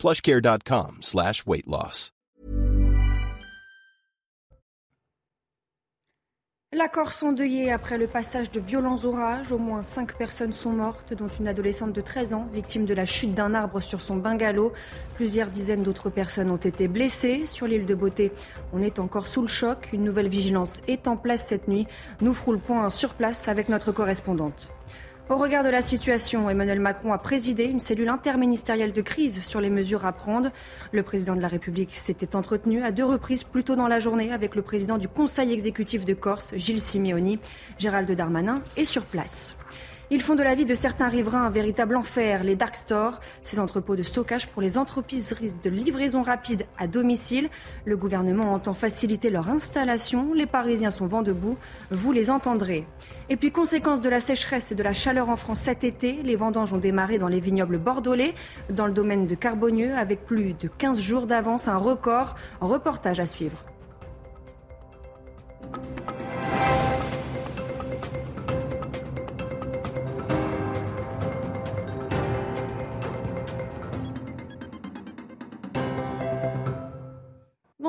plushcare.com 0.00 0.98
slash. 1.02 1.44
La 6.72 6.88
Corse 6.88 7.22
après 7.70 7.98
le 7.98 8.06
passage 8.06 8.50
de 8.50 8.60
violents 8.60 9.04
orages. 9.04 9.52
Au 9.52 9.58
moins 9.58 9.82
cinq 9.82 10.16
personnes 10.16 10.54
sont 10.54 10.70
mortes, 10.70 11.12
dont 11.12 11.28
une 11.28 11.48
adolescente 11.48 11.92
de 11.92 12.00
13 12.00 12.32
ans, 12.32 12.48
victime 12.54 12.86
de 12.86 12.94
la 12.94 13.04
chute 13.04 13.34
d'un 13.34 13.52
arbre 13.52 13.80
sur 13.80 14.00
son 14.00 14.16
bungalow. 14.16 14.72
Plusieurs 15.16 15.48
dizaines 15.48 15.82
d'autres 15.82 16.08
personnes 16.08 16.50
ont 16.50 16.56
été 16.56 16.88
blessées. 16.88 17.44
Sur 17.44 17.66
l'île 17.66 17.84
de 17.84 17.94
Beauté, 17.94 18.32
on 18.72 18.80
est 18.80 18.98
encore 19.00 19.26
sous 19.26 19.42
le 19.42 19.48
choc. 19.48 19.90
Une 19.92 20.04
nouvelle 20.04 20.28
vigilance 20.28 20.82
est 20.88 21.08
en 21.08 21.18
place 21.18 21.46
cette 21.46 21.68
nuit. 21.68 21.86
Nous 22.22 22.32
ferons 22.32 22.52
le 22.52 22.58
point 22.58 22.88
sur 22.88 23.12
place 23.12 23.48
avec 23.48 23.68
notre 23.68 23.92
correspondante. 23.92 24.72
Au 25.30 25.36
regard 25.36 25.62
de 25.62 25.68
la 25.68 25.80
situation, 25.80 26.50
Emmanuel 26.50 26.80
Macron 26.80 27.12
a 27.12 27.18
présidé 27.18 27.62
une 27.62 27.78
cellule 27.78 28.08
interministérielle 28.08 28.90
de 28.90 29.00
crise 29.00 29.42
sur 29.42 29.60
les 29.60 29.70
mesures 29.70 30.04
à 30.04 30.10
prendre. 30.10 30.50
Le 30.90 31.04
président 31.04 31.36
de 31.36 31.40
la 31.40 31.46
République 31.46 31.94
s'était 31.94 32.34
entretenu 32.34 32.82
à 32.82 32.90
deux 32.90 33.04
reprises 33.04 33.44
plus 33.44 33.62
tôt 33.62 33.76
dans 33.76 33.86
la 33.86 34.00
journée 34.00 34.32
avec 34.32 34.56
le 34.56 34.62
président 34.62 34.98
du 34.98 35.06
Conseil 35.06 35.52
exécutif 35.52 36.04
de 36.04 36.14
Corse, 36.14 36.52
Gilles 36.56 36.82
Simeoni. 36.82 37.38
Gérald 37.78 38.10
Darmanin 38.10 38.56
est 38.76 38.84
sur 38.84 39.04
place. 39.04 39.56
Ils 40.12 40.22
font 40.22 40.34
de 40.34 40.42
la 40.42 40.56
vie 40.56 40.66
de 40.66 40.74
certains 40.74 41.06
riverains 41.06 41.44
un 41.44 41.50
véritable 41.50 41.94
enfer. 41.94 42.42
Les 42.42 42.56
dark 42.56 42.74
stores, 42.74 43.20
ces 43.42 43.60
entrepôts 43.60 43.94
de 43.94 44.02
stockage 44.02 44.48
pour 44.48 44.60
les 44.60 44.76
entreprises 44.76 45.60
de 45.62 45.70
livraison 45.70 46.22
rapide 46.22 46.66
à 46.78 46.88
domicile. 46.88 47.48
Le 47.84 47.96
gouvernement 47.96 48.52
entend 48.52 48.74
faciliter 48.74 49.30
leur 49.30 49.48
installation. 49.48 50.34
Les 50.34 50.46
Parisiens 50.46 50.90
sont 50.90 51.06
vent 51.06 51.22
debout. 51.22 51.56
Vous 51.92 52.10
les 52.10 52.28
entendrez. 52.28 52.88
Et 53.28 53.36
puis, 53.36 53.52
conséquence 53.52 54.00
de 54.00 54.08
la 54.08 54.18
sécheresse 54.18 54.72
et 54.72 54.74
de 54.74 54.82
la 54.82 54.92
chaleur 54.92 55.30
en 55.30 55.36
France 55.36 55.60
cet 55.60 55.84
été, 55.84 56.14
les 56.24 56.34
vendanges 56.34 56.72
ont 56.72 56.78
démarré 56.78 57.18
dans 57.18 57.28
les 57.28 57.38
vignobles 57.38 57.78
bordelais, 57.78 58.34
dans 58.68 58.86
le 58.86 58.92
domaine 58.92 59.28
de 59.28 59.36
Carbonieux, 59.36 59.94
avec 59.94 60.26
plus 60.26 60.54
de 60.54 60.66
15 60.66 60.98
jours 60.98 61.26
d'avance, 61.28 61.68
un 61.68 61.76
record. 61.76 62.34
Reportage 62.60 63.20
à 63.20 63.26
suivre. 63.26 63.64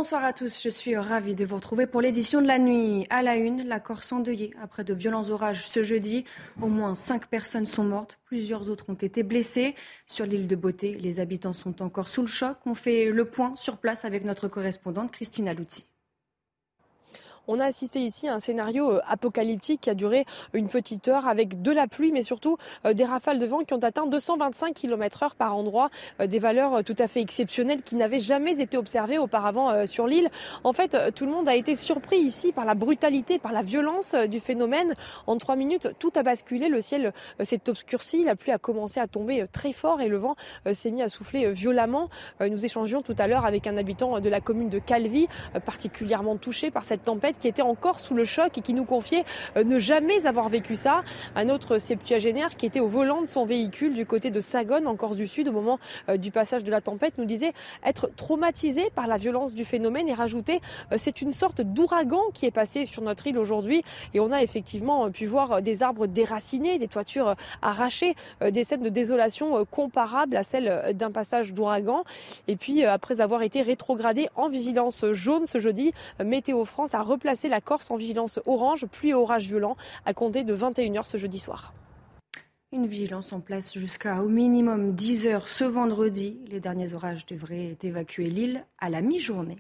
Bonsoir 0.02 0.26
à 0.26 0.34
tous, 0.34 0.64
je 0.64 0.70
suis 0.70 0.98
ravie 0.98 1.36
de 1.36 1.46
vous 1.46 1.58
retrouver 1.58 1.86
pour 1.86 2.02
l'édition 2.02 2.42
de 2.42 2.48
la 2.48 2.58
nuit. 2.58 3.06
À 3.12 3.22
la 3.22 3.36
une, 3.36 3.68
la 3.68 3.80
Corse 3.80 4.12
endeuillée 4.12 4.52
après 4.60 4.84
de 4.84 4.96
violents 4.96 5.30
orages 5.30 5.68
ce 5.68 5.84
jeudi. 5.84 6.26
Au 6.60 6.70
moins 6.70 6.96
cinq 6.96 7.28
personnes 7.28 7.68
sont 7.68 7.84
mortes, 7.84 8.18
plusieurs 8.26 8.72
autres 8.72 8.90
ont 8.90 8.96
été 8.96 9.22
blessées. 9.22 9.76
Sur 10.08 10.26
l'île 10.26 10.48
de 10.48 10.56
Beauté, 10.56 10.98
les 11.00 11.20
habitants 11.20 11.54
sont 11.54 11.84
encore 11.84 12.08
sous 12.08 12.22
le 12.22 12.28
choc. 12.28 12.58
On 12.66 12.74
fait 12.74 13.12
le 13.12 13.26
point 13.26 13.56
sur 13.56 13.78
place 13.78 14.04
avec 14.04 14.26
notre 14.26 14.48
correspondante 14.48 15.12
Christina 15.12 15.54
Luzzi. 15.54 15.86
On 17.48 17.60
a 17.60 17.66
assisté 17.66 18.00
ici 18.00 18.28
à 18.28 18.36
un 18.36 18.40
scénario 18.40 18.92
euh, 18.92 19.00
apocalyptique 19.08 19.82
qui 19.82 19.90
a 19.90 19.96
duré 19.96 20.26
une 20.54 20.68
petite 20.68 21.08
heure 21.08 21.28
avec 21.28 21.62
de 21.62 21.72
la 21.72 21.88
pluie, 21.88 22.12
mais 22.12 22.22
surtout 22.22 22.58
euh, 22.86 22.94
des 22.94 23.04
rafales 23.04 23.40
de 23.40 23.46
vent 23.48 23.64
qui 23.64 23.74
ont 23.74 23.80
atteint 23.80 24.06
225 24.06 24.76
km 24.76 25.24
heure 25.24 25.36
par 25.36 25.56
endroit, 25.56 25.90
euh, 26.20 26.28
des 26.28 26.38
valeurs 26.38 26.84
tout 26.84 26.96
à 27.00 27.08
fait 27.08 27.20
exceptionnelles 27.20 27.82
qui 27.82 27.96
n'avaient 27.96 28.20
jamais 28.20 28.60
été 28.60 28.78
observées 28.78 29.18
auparavant 29.18 29.86
sur 29.86 30.08
l'île. 30.08 30.30
En 30.64 30.74
fait, 30.74 31.14
tout 31.16 31.26
le 31.26 31.32
monde 31.32 31.48
a 31.48 31.56
été 31.56 31.76
surpris 31.76 32.18
ici 32.18 32.52
par 32.52 32.66
la 32.66 32.76
brutalité, 32.76 33.40
par 33.40 33.54
la 33.54 33.62
violence 33.62 34.14
du 34.14 34.40
phénomène. 34.40 34.94
En 35.28 35.38
trois 35.38 35.56
minutes, 35.56 35.90
tout 36.00 36.12
a 36.16 36.24
basculé, 36.24 36.70
le 36.70 36.82
ciel 36.82 37.14
s'est 37.42 37.70
obscurci, 37.70 38.24
la 38.24 38.36
pluie 38.36 38.52
a 38.52 38.58
commencé 38.58 39.00
à 39.00 39.08
tomber 39.08 39.44
très 39.52 39.74
fort 39.74 40.02
et 40.02 40.08
le 40.08 40.18
vent 40.18 40.36
s'est 40.74 40.92
mis 40.92 41.02
à 41.02 41.10
souffler 41.10 41.52
violemment. 41.52 42.10
Nous 42.40 42.66
échangions 42.66 43.02
tout 43.02 43.16
à 43.18 43.28
l'heure 43.28 43.46
avec 43.46 43.68
un 43.68 43.78
habitant 43.78 44.20
de 44.20 44.30
la 44.30 44.42
commune 44.42 44.70
de 44.70 44.80
Calvi, 44.80 45.28
particulièrement 45.66 46.38
touché 46.38 46.72
par 46.72 46.84
cette 46.84 47.04
tempête 47.04 47.31
qui 47.40 47.48
était 47.48 47.62
encore 47.62 48.00
sous 48.00 48.14
le 48.14 48.26
choc 48.26 48.58
et 48.58 48.62
qui 48.62 48.74
nous 48.74 48.86
confiait 48.86 49.24
euh, 49.58 49.64
ne 49.64 49.80
jamais 49.80 50.26
avoir 50.26 50.50
vécu 50.50 50.76
ça. 50.76 51.04
Un 51.36 51.50
autre 51.50 51.78
septuagénaire 51.78 52.56
qui 52.56 52.66
était 52.66 52.80
au 52.80 52.88
volant 52.88 53.22
de 53.22 53.26
son 53.26 53.46
véhicule 53.46 53.94
du 53.94 54.06
côté 54.06 54.32
de 54.32 54.40
Sagone, 54.40 54.88
en 54.88 54.96
Corse 54.96 55.16
du 55.16 55.28
Sud, 55.28 55.48
au 55.48 55.52
moment 55.52 55.80
euh, 56.10 56.18
du 56.18 56.32
passage 56.32 56.64
de 56.64 56.72
la 56.72 56.82
tempête, 56.82 57.18
nous 57.18 57.26
disait 57.26 57.54
être 57.84 58.10
traumatisé 58.16 58.90
par 58.96 59.08
la 59.08 59.18
violence 59.18 59.54
du 59.54 59.66
phénomène 59.66 60.08
et 60.08 60.14
rajouter 60.14 60.62
euh, 60.92 60.96
c'est 60.98 61.22
une 61.22 61.32
sorte 61.32 61.62
d'ouragan 61.62 62.22
qui 62.34 62.46
est 62.46 62.52
passé 62.52 62.86
sur 62.86 63.02
notre 63.02 63.28
île 63.28 63.38
aujourd'hui 63.38 63.84
et 64.14 64.20
on 64.20 64.32
a 64.32 64.42
effectivement 64.42 65.10
pu 65.12 65.26
voir 65.26 65.62
des 65.62 65.84
arbres 65.84 66.08
déracinés, 66.08 66.78
des 66.78 66.88
toitures 66.88 67.36
arrachées, 67.62 68.16
des 68.42 68.64
scènes 68.64 68.82
de 68.82 68.90
désolation 68.90 69.66
comparables 69.66 70.36
à 70.36 70.44
celles 70.44 70.96
d'un 70.96 71.12
passage 71.12 71.54
d'ouragan. 71.54 72.04
Et 72.48 72.56
puis 72.56 72.84
après 72.84 73.22
avoir 73.22 73.42
été 73.42 73.62
rétrogradé 73.62 74.28
en 74.36 74.50
vigilance 74.50 75.06
jaune 75.12 75.46
ce 75.46 75.60
jeudi, 75.60 75.92
Météo 76.24 76.66
France 76.66 76.94
a 76.94 77.02
replacer 77.22 77.50
la 77.50 77.62
Corse 77.62 77.92
en 77.92 77.98
vigilance 77.98 78.40
orange, 78.48 78.88
pluie 78.88 79.10
et 79.10 79.14
orage 79.14 79.46
violent, 79.46 79.78
à 80.06 80.14
compter 80.16 80.44
de 80.44 80.56
21h 80.56 81.06
ce 81.06 81.18
jeudi 81.18 81.38
soir. 81.38 81.72
Une 82.72 82.88
vigilance 82.88 83.32
en 83.32 83.42
place 83.42 83.78
jusqu'à 83.78 84.24
au 84.24 84.28
minimum 84.28 84.96
10 84.96 85.28
heures 85.28 85.48
ce 85.48 85.64
vendredi. 85.64 86.40
Les 86.48 86.60
derniers 86.60 86.96
orages 86.96 87.28
devraient 87.28 87.78
évacuer 87.84 88.26
l'île 88.28 88.66
à 88.80 88.90
la 88.90 89.02
mi-journée. 89.02 89.58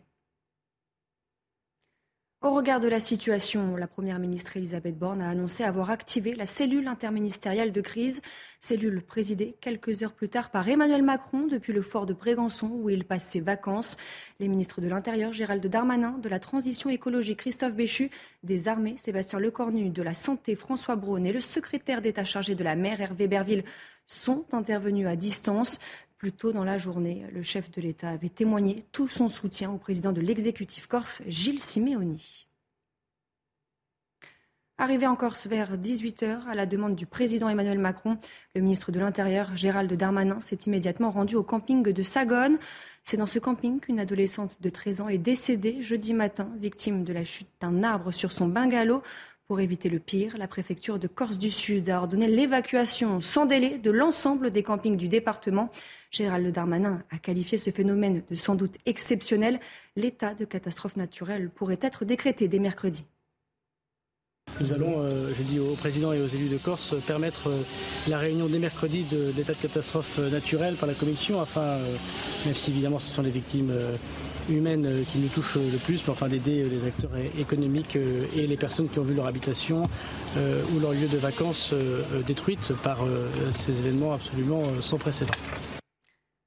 Au 2.44 2.56
regard 2.56 2.80
de 2.80 2.88
la 2.88 3.00
situation, 3.00 3.76
la 3.76 3.86
Première 3.86 4.18
ministre 4.18 4.58
Elisabeth 4.58 4.98
Borne 4.98 5.22
a 5.22 5.30
annoncé 5.30 5.64
avoir 5.64 5.92
activé 5.92 6.34
la 6.34 6.48
cellule 6.48 6.88
interministérielle 6.88 7.72
de 7.72 7.82
crise, 7.82 8.24
cellule 8.60 9.04
présidée 9.04 9.56
quelques 9.62 10.02
heures 10.02 10.14
plus 10.14 10.28
tard 10.28 10.50
par 10.50 10.68
Emmanuel 10.68 11.04
Macron 11.04 11.46
depuis 11.46 11.72
le 11.72 11.84
fort 11.84 12.08
de 12.08 12.14
Brégançon 12.14 12.68
où 12.68 12.90
il 12.90 13.06
passe 13.06 13.28
ses 13.28 13.42
vacances. 13.42 13.96
Les 14.40 14.48
ministres 14.48 14.82
de 14.82 14.88
l'Intérieur 14.88 15.34
Gérald 15.34 15.64
Darmanin, 15.68 16.18
de 16.18 16.30
la 16.30 16.40
Transition 16.40 16.90
écologique 16.90 17.38
Christophe 17.38 17.76
Béchu, 17.76 18.10
des 18.42 18.68
Armées 18.68 18.96
Sébastien 18.98 19.38
Lecornu, 19.38 19.92
de 19.92 20.02
la 20.02 20.16
Santé 20.16 20.56
François 20.56 20.96
Braun 20.96 21.26
et 21.26 21.34
le 21.34 21.42
secrétaire 21.42 22.02
d'État 22.02 22.24
chargé 22.24 22.56
de 22.56 22.64
la 22.64 22.76
mer 22.76 23.02
Hervé 23.02 23.28
Berville 23.28 23.66
sont 24.08 24.46
intervenus 24.54 25.08
à 25.08 25.16
distance. 25.16 25.80
Plus 26.22 26.34
tôt 26.34 26.52
dans 26.52 26.64
la 26.64 26.78
journée, 26.78 27.26
le 27.34 27.42
chef 27.42 27.72
de 27.72 27.82
l'État 27.82 28.10
avait 28.10 28.30
témoigné 28.30 28.86
tout 28.92 29.08
son 29.08 29.28
soutien 29.28 29.72
au 29.72 29.80
président 29.80 30.12
de 30.12 30.22
l'exécutif 30.22 30.86
corse, 30.86 31.24
Gilles 31.26 31.60
Simeoni. 31.60 32.46
Arrivé 34.78 35.08
en 35.08 35.16
Corse 35.16 35.48
vers 35.48 35.80
18h, 35.80 36.46
à 36.48 36.54
la 36.54 36.68
demande 36.68 36.96
du 36.96 37.08
président 37.08 37.50
Emmanuel 37.50 37.80
Macron, 37.80 38.20
le 38.54 38.62
ministre 38.62 38.92
de 38.92 39.00
l'Intérieur, 39.00 39.58
Gérald 39.58 39.92
Darmanin, 39.92 40.40
s'est 40.42 40.60
immédiatement 40.68 41.10
rendu 41.10 41.36
au 41.36 41.44
camping 41.44 41.82
de 41.82 42.04
Sagone. 42.04 42.60
C'est 43.04 43.18
dans 43.18 43.26
ce 43.26 43.40
camping 43.40 43.80
qu'une 43.80 44.00
adolescente 44.00 44.62
de 44.62 44.70
13 44.70 45.02
ans 45.02 45.10
est 45.10 45.18
décédée 45.18 45.82
jeudi 45.82 46.14
matin, 46.14 46.52
victime 46.60 47.04
de 47.04 47.14
la 47.14 47.24
chute 47.24 47.50
d'un 47.62 47.82
arbre 47.82 48.12
sur 48.12 48.32
son 48.32 48.48
bungalow. 48.48 49.02
Pour 49.52 49.60
éviter 49.60 49.90
le 49.90 50.00
pire, 50.00 50.38
la 50.38 50.48
préfecture 50.48 50.98
de 50.98 51.08
Corse 51.08 51.38
du 51.38 51.50
Sud 51.50 51.90
a 51.90 51.98
ordonné 51.98 52.26
l'évacuation 52.26 53.20
sans 53.20 53.46
délai 53.46 53.80
de 53.80 53.92
l'ensemble 53.92 54.50
des 54.50 54.64
campings 54.64 54.96
du 54.96 55.10
département. 55.10 55.70
Gérald 56.10 56.50
Darmanin 56.54 57.04
a 57.12 57.18
qualifié 57.18 57.58
ce 57.58 57.70
phénomène 57.70 58.24
de 58.30 58.36
sans 58.36 58.56
doute 58.56 58.78
exceptionnel. 58.86 59.60
L'état 59.98 60.36
de 60.36 60.46
catastrophe 60.46 60.96
naturelle 60.96 61.50
pourrait 61.50 61.80
être 61.82 62.06
décrété 62.06 62.48
dès 62.48 62.60
mercredi. 62.60 63.04
Nous 64.62 64.72
allons, 64.72 65.02
euh, 65.02 65.34
je 65.34 65.44
dis 65.44 65.60
au 65.60 65.76
président 65.76 66.14
et 66.14 66.22
aux 66.22 66.28
élus 66.28 66.48
de 66.48 66.58
Corse, 66.58 66.96
permettre 67.06 67.50
euh, 67.50 67.64
la 68.08 68.20
réunion 68.20 68.48
dès 68.48 68.60
mercredi 68.60 69.04
de, 69.04 69.34
l'état 69.36 69.52
de 69.52 69.58
catastrophe 69.58 70.18
naturelle 70.18 70.78
par 70.78 70.88
la 70.88 70.94
commission, 70.94 71.42
afin, 71.42 71.62
euh, 71.62 71.98
même 72.46 72.56
si 72.56 72.72
évidemment 72.72 73.00
ce 73.00 73.14
sont 73.14 73.22
les 73.22 73.32
victimes 73.32 73.74
humaines 74.52 74.86
euh, 74.86 75.04
qui 75.04 75.18
nous 75.20 75.28
touchent 75.28 75.56
le 75.56 75.78
plus, 75.78 76.04
mais 76.06 76.12
enfin 76.12 76.28
d'aider 76.28 76.64
euh, 76.64 76.70
les 76.70 76.86
acteurs 76.86 77.12
économiques 77.38 77.96
euh, 77.96 78.24
et 78.36 78.48
les 78.48 78.58
personnes 78.58 78.90
qui 78.90 79.00
ont 79.00 79.04
vu 79.04 79.14
leur 79.14 79.26
habitation 79.26 79.84
ou 80.36 80.80
leur 80.80 80.94
lieu 80.94 81.08
de 81.08 81.18
vacances 81.18 81.74
détruites 82.26 82.72
par 82.84 83.00
ces 83.52 83.78
événements 83.80 84.14
absolument 84.14 84.82
sans 84.82 84.98
précédent. 84.98 85.34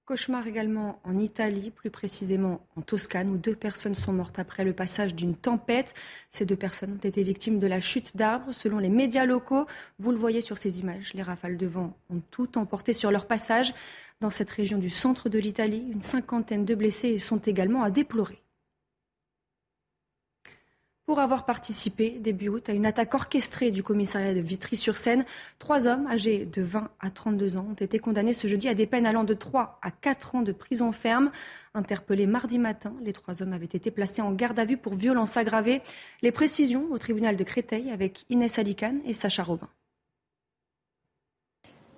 Cauchemar 0.07 0.47
également 0.47 1.01
en 1.05 1.17
Italie, 1.17 1.71
plus 1.71 1.89
précisément 1.89 2.61
en 2.77 2.83
Toscane, 2.83 3.31
où 3.31 3.39
deux 3.39 3.57
personnes 3.57 3.95
sont 3.95 4.13
mortes 4.13 4.39
après 4.39 4.63
le 4.63 4.75
passage 4.75 5.15
d'une 5.15 5.35
tempête. 5.35 5.95
Ces 6.29 6.45
deux 6.45 6.57
personnes 6.57 6.93
ont 6.93 7.09
été 7.09 7.23
victimes 7.23 7.59
de 7.59 7.67
la 7.67 7.81
chute 7.81 8.15
d'arbres. 8.15 8.53
Selon 8.53 8.79
les 8.79 8.91
médias 8.91 9.25
locaux, 9.25 9.67
vous 9.99 10.11
le 10.11 10.19
voyez 10.19 10.43
sur 10.43 10.59
ces 10.59 10.81
images, 10.81 11.15
les 11.15 11.23
rafales 11.23 11.57
de 11.57 11.67
vent 11.67 11.97
ont 12.11 12.21
tout 12.31 12.59
emporté 12.59 12.93
sur 12.93 13.11
leur 13.11 13.27
passage. 13.27 13.73
Dans 14.21 14.31
cette 14.31 14.51
région 14.51 14.79
du 14.79 14.91
centre 14.91 15.29
de 15.29 15.39
l'Italie, 15.39 15.85
une 15.93 16.03
cinquantaine 16.03 16.65
de 16.65 16.75
blessés 16.75 17.19
sont 17.19 17.39
également 17.39 17.83
à 17.83 17.91
déplorer 17.91 18.45
pour 21.07 21.19
avoir 21.19 21.45
participé 21.45 22.11
début 22.11 22.49
août 22.49 22.69
à 22.69 22.73
une 22.73 22.87
attaque 22.87 23.15
orchestrée 23.15 23.71
du 23.71 23.83
commissariat 23.83 24.35
de 24.35 24.41
Vitry-sur-Seine. 24.41 25.25
Trois 25.59 25.87
hommes 25.87 26.07
âgés 26.07 26.47
de 26.47 26.63
20 26.63 26.89
à 27.01 27.11
32 27.11 27.57
ans 27.57 27.67
ont 27.71 27.75
été 27.75 27.99
condamnés 27.99 28.33
ce 28.33 28.47
jeudi 28.49 28.69
à 28.69 28.75
des 28.75 28.87
peines 28.87 29.07
allant 29.07 29.25
de 29.25 29.35
3 29.35 29.79
à 29.83 29.91
4 29.91 30.37
ans 30.37 30.43
de 30.43 30.53
prison 30.53 30.93
ferme. 30.93 31.31
Interpellés 31.75 32.27
mardi 32.27 32.59
matin, 32.59 32.95
les 33.03 33.13
trois 33.13 33.43
hommes 33.43 33.53
avaient 33.53 33.65
été 33.67 33.91
placés 33.91 34.23
en 34.23 34.33
garde 34.33 34.59
à 34.59 34.65
vue 34.65 34.77
pour 34.77 34.95
violence 34.95 35.37
aggravée. 35.37 35.83
Les 36.23 36.33
précisions 36.33 36.87
au 36.91 36.99
tribunal 36.99 37.37
de 37.37 37.45
Créteil 37.45 37.91
avec 37.91 38.25
Inès 38.31 38.59
Alicane 38.59 39.01
et 39.05 39.13
Sacha 39.13 39.43
Robin. 39.43 39.69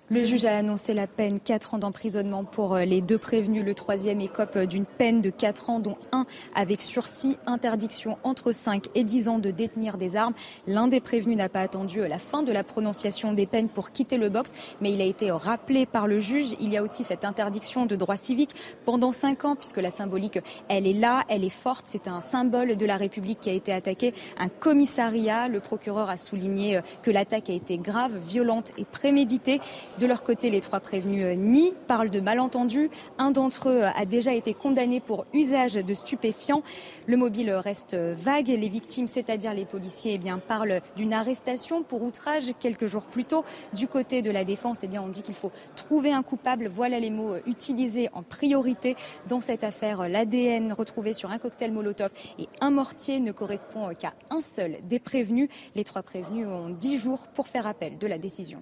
Le 0.09 0.23
juge 0.23 0.45
a 0.45 0.55
annoncé 0.55 0.93
la 0.93 1.05
peine 1.05 1.37
4 1.37 1.73
ans 1.73 1.79
d'emprisonnement 1.79 2.45
pour 2.45 2.75
euh, 2.75 2.85
les 2.85 3.01
deux 3.01 3.17
prévenus. 3.17 3.65
Le 3.65 3.73
troisième 3.73 4.21
écope 4.21 4.55
euh, 4.55 4.65
d'une 4.65 4.85
peine 4.85 5.19
de 5.19 5.29
4 5.29 5.69
ans, 5.69 5.79
dont 5.79 5.97
un 6.13 6.25
avec 6.55 6.81
sursis, 6.81 7.37
interdiction 7.45 8.17
entre 8.23 8.53
5 8.53 8.85
et 8.95 9.03
10 9.03 9.27
ans 9.27 9.37
de 9.37 9.51
détenir 9.51 9.97
des 9.97 10.15
armes. 10.15 10.33
L'un 10.65 10.87
des 10.87 11.01
prévenus 11.01 11.35
n'a 11.35 11.49
pas 11.49 11.59
attendu 11.59 11.99
euh, 11.99 12.07
la 12.07 12.19
fin 12.19 12.41
de 12.41 12.53
la 12.53 12.63
prononciation 12.63 13.33
des 13.33 13.45
peines 13.45 13.67
pour 13.67 13.91
quitter 13.91 14.15
le 14.15 14.29
box, 14.29 14.53
mais 14.79 14.93
il 14.93 15.01
a 15.01 15.03
été 15.03 15.29
rappelé 15.29 15.85
par 15.85 16.07
le 16.07 16.21
juge. 16.21 16.55
Il 16.61 16.71
y 16.71 16.77
a 16.77 16.83
aussi 16.83 17.03
cette 17.03 17.25
interdiction 17.25 17.85
de 17.85 17.97
droit 17.97 18.15
civique 18.15 18.55
pendant 18.85 19.11
5 19.11 19.43
ans, 19.43 19.55
puisque 19.57 19.75
la 19.75 19.91
symbolique, 19.91 20.39
elle 20.69 20.87
est 20.87 20.93
là, 20.93 21.25
elle 21.27 21.43
est 21.43 21.49
forte. 21.49 21.83
C'est 21.85 22.07
un 22.07 22.21
symbole 22.21 22.77
de 22.77 22.85
la 22.85 22.95
République 22.95 23.41
qui 23.41 23.49
a 23.49 23.53
été 23.53 23.73
attaqué. 23.73 24.13
Un 24.37 24.47
commissariat, 24.47 25.49
le 25.49 25.59
procureur 25.59 26.09
a 26.09 26.15
souligné 26.15 26.79
que 27.03 27.11
l'attaque 27.11 27.49
a 27.49 27.53
été 27.53 27.77
grave, 27.77 28.17
violente 28.25 28.71
et 28.77 28.85
préméditée. 28.85 29.59
De 29.99 30.05
leur 30.05 30.21
côté, 30.21 30.51
les 30.51 30.61
trois 30.61 30.79
prévenus 30.79 31.23
euh, 31.25 31.33
nient, 31.33 31.73
parlent 31.87 32.11
de 32.11 32.19
malentendus. 32.19 32.91
Un 33.17 33.31
d'entre 33.31 33.69
eux 33.69 33.81
a 33.83 34.05
déjà 34.05 34.31
été 34.31 34.53
condamné 34.53 34.99
pour 34.99 35.25
usage 35.33 35.73
de 35.73 35.93
stupéfiants. 35.95 36.61
Le 37.07 37.17
mobile 37.17 37.51
reste 37.51 37.95
vague. 37.95 38.49
Les 38.49 38.69
victimes, 38.69 39.07
c'est-à-dire 39.07 39.55
les 39.55 39.65
policiers, 39.65 40.19
eh 40.23 40.31
parlent 40.47 40.81
d'une 40.95 41.13
arrestation 41.13 41.81
pour 41.81 42.03
outrage 42.03 42.53
quelques 42.59 42.85
jours 42.85 43.05
plus 43.05 43.25
tôt. 43.25 43.43
Du 43.73 43.87
côté 43.87 44.21
de 44.21 44.29
la 44.29 44.43
défense, 44.43 44.79
eh 44.83 44.87
bien, 44.87 45.01
on 45.01 45.07
dit 45.07 45.23
qu'il 45.23 45.33
faut 45.33 45.51
trouver 45.75 46.11
un 46.11 46.21
coupable. 46.21 46.67
Voilà 46.67 46.99
les 46.99 47.09
mots 47.09 47.35
utilisés 47.47 48.09
en 48.13 48.21
priorité 48.21 48.95
dans 49.27 49.39
cette 49.39 49.63
affaire. 49.63 50.07
L'ADN 50.07 50.73
retrouvé 50.73 51.15
sur 51.15 51.31
un 51.31 51.39
cocktail 51.39 51.71
Molotov 51.71 52.11
et 52.37 52.47
un 52.61 52.69
mortier 52.69 53.19
ne 53.19 53.31
correspond 53.31 53.89
qu'à 53.97 54.13
un 54.29 54.41
seul 54.41 54.77
des 54.87 54.99
prévenus. 54.99 55.49
Les 55.75 55.83
trois 55.83 56.03
prévenus 56.03 56.45
ont 56.47 56.69
dix 56.69 56.99
jours 56.99 57.25
pour 57.33 57.47
faire 57.47 57.65
appel 57.65 57.97
de 57.97 58.05
la 58.05 58.19
décision. 58.19 58.61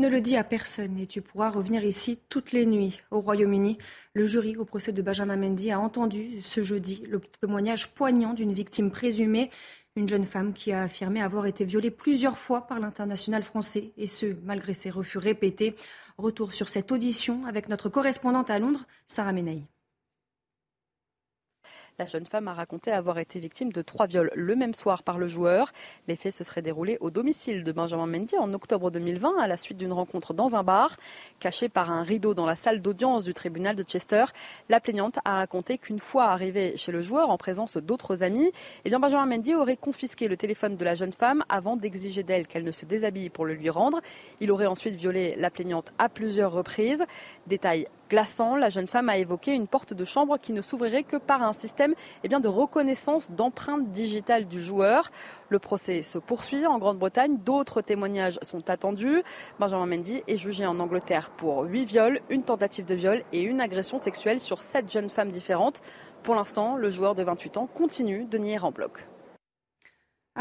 Ne 0.00 0.08
le 0.08 0.22
dis 0.22 0.38
à 0.38 0.44
personne 0.44 0.98
et 0.98 1.06
tu 1.06 1.20
pourras 1.20 1.50
revenir 1.50 1.84
ici 1.84 2.18
toutes 2.30 2.52
les 2.52 2.64
nuits. 2.64 3.02
Au 3.10 3.20
Royaume-Uni, 3.20 3.76
le 4.14 4.24
jury 4.24 4.56
au 4.56 4.64
procès 4.64 4.92
de 4.92 5.02
Benjamin 5.02 5.36
Mendy 5.36 5.70
a 5.70 5.78
entendu 5.78 6.40
ce 6.40 6.62
jeudi 6.62 7.02
le 7.06 7.20
témoignage 7.20 7.94
poignant 7.94 8.32
d'une 8.32 8.54
victime 8.54 8.90
présumée, 8.90 9.50
une 9.96 10.08
jeune 10.08 10.24
femme 10.24 10.54
qui 10.54 10.72
a 10.72 10.84
affirmé 10.84 11.20
avoir 11.20 11.44
été 11.44 11.66
violée 11.66 11.90
plusieurs 11.90 12.38
fois 12.38 12.66
par 12.66 12.80
l'international 12.80 13.42
français, 13.42 13.92
et 13.98 14.06
ce, 14.06 14.34
malgré 14.42 14.72
ses 14.72 14.88
refus 14.88 15.18
répétés. 15.18 15.74
Retour 16.16 16.54
sur 16.54 16.70
cette 16.70 16.92
audition 16.92 17.44
avec 17.44 17.68
notre 17.68 17.90
correspondante 17.90 18.48
à 18.48 18.58
Londres, 18.58 18.86
Sarah 19.06 19.34
Menaï. 19.34 19.66
La 22.00 22.06
jeune 22.06 22.24
femme 22.24 22.48
a 22.48 22.54
raconté 22.54 22.92
avoir 22.92 23.18
été 23.18 23.38
victime 23.38 23.72
de 23.72 23.82
trois 23.82 24.06
viols 24.06 24.30
le 24.34 24.56
même 24.56 24.72
soir 24.72 25.02
par 25.02 25.18
le 25.18 25.28
joueur. 25.28 25.70
Les 26.08 26.16
faits 26.16 26.32
se 26.32 26.42
seraient 26.42 26.62
déroulés 26.62 26.96
au 27.02 27.10
domicile 27.10 27.62
de 27.62 27.72
Benjamin 27.72 28.06
Mendy 28.06 28.38
en 28.38 28.54
octobre 28.54 28.90
2020 28.90 29.38
à 29.38 29.46
la 29.46 29.58
suite 29.58 29.76
d'une 29.76 29.92
rencontre 29.92 30.32
dans 30.32 30.56
un 30.56 30.62
bar. 30.62 30.96
Cachée 31.40 31.68
par 31.68 31.90
un 31.90 32.02
rideau 32.02 32.32
dans 32.32 32.46
la 32.46 32.56
salle 32.56 32.80
d'audience 32.80 33.22
du 33.22 33.34
tribunal 33.34 33.76
de 33.76 33.82
Chester, 33.82 34.24
la 34.70 34.80
plaignante 34.80 35.18
a 35.26 35.34
raconté 35.34 35.76
qu'une 35.76 35.98
fois 35.98 36.28
arrivée 36.28 36.74
chez 36.74 36.90
le 36.90 37.02
joueur 37.02 37.28
en 37.28 37.36
présence 37.36 37.76
d'autres 37.76 38.22
amis, 38.22 38.50
eh 38.86 38.88
bien 38.88 38.98
Benjamin 38.98 39.26
Mendy 39.26 39.54
aurait 39.54 39.76
confisqué 39.76 40.26
le 40.26 40.38
téléphone 40.38 40.76
de 40.76 40.84
la 40.86 40.94
jeune 40.94 41.12
femme 41.12 41.44
avant 41.50 41.76
d'exiger 41.76 42.22
d'elle 42.22 42.46
qu'elle 42.46 42.64
ne 42.64 42.72
se 42.72 42.86
déshabille 42.86 43.28
pour 43.28 43.44
le 43.44 43.52
lui 43.52 43.68
rendre. 43.68 44.00
Il 44.40 44.50
aurait 44.52 44.64
ensuite 44.64 44.94
violé 44.94 45.34
la 45.36 45.50
plaignante 45.50 45.92
à 45.98 46.08
plusieurs 46.08 46.52
reprises. 46.52 47.04
Détail 47.46 47.88
glaçant, 48.10 48.56
la 48.56 48.68
jeune 48.68 48.88
femme 48.88 49.08
a 49.08 49.16
évoqué 49.16 49.54
une 49.54 49.68
porte 49.68 49.94
de 49.94 50.04
chambre 50.04 50.36
qui 50.36 50.52
ne 50.52 50.60
s'ouvrirait 50.60 51.04
que 51.04 51.16
par 51.16 51.42
un 51.42 51.54
système 51.54 51.94
eh 52.24 52.28
de 52.28 52.48
reconnaissance 52.48 53.30
d'empreintes 53.30 53.90
digitales 53.92 54.46
du 54.46 54.60
joueur. 54.60 55.10
Le 55.48 55.58
procès 55.58 56.02
se 56.02 56.18
poursuit 56.18 56.66
en 56.66 56.78
Grande-Bretagne. 56.78 57.38
D'autres 57.38 57.80
témoignages 57.80 58.38
sont 58.42 58.68
attendus. 58.68 59.22
Benjamin 59.58 59.86
Mendy 59.86 60.22
est 60.26 60.36
jugé 60.36 60.66
en 60.66 60.78
Angleterre 60.80 61.30
pour 61.30 61.62
8 61.62 61.84
viols, 61.84 62.20
une 62.28 62.42
tentative 62.42 62.84
de 62.84 62.94
viol 62.94 63.22
et 63.32 63.42
une 63.42 63.60
agression 63.60 63.98
sexuelle 63.98 64.40
sur 64.40 64.58
7 64.58 64.90
jeunes 64.90 65.10
femmes 65.10 65.30
différentes. 65.30 65.80
Pour 66.22 66.34
l'instant, 66.34 66.76
le 66.76 66.90
joueur 66.90 67.14
de 67.14 67.22
28 67.22 67.56
ans 67.56 67.66
continue 67.66 68.24
de 68.24 68.38
nier 68.38 68.58
en 68.58 68.72
bloc. 68.72 69.06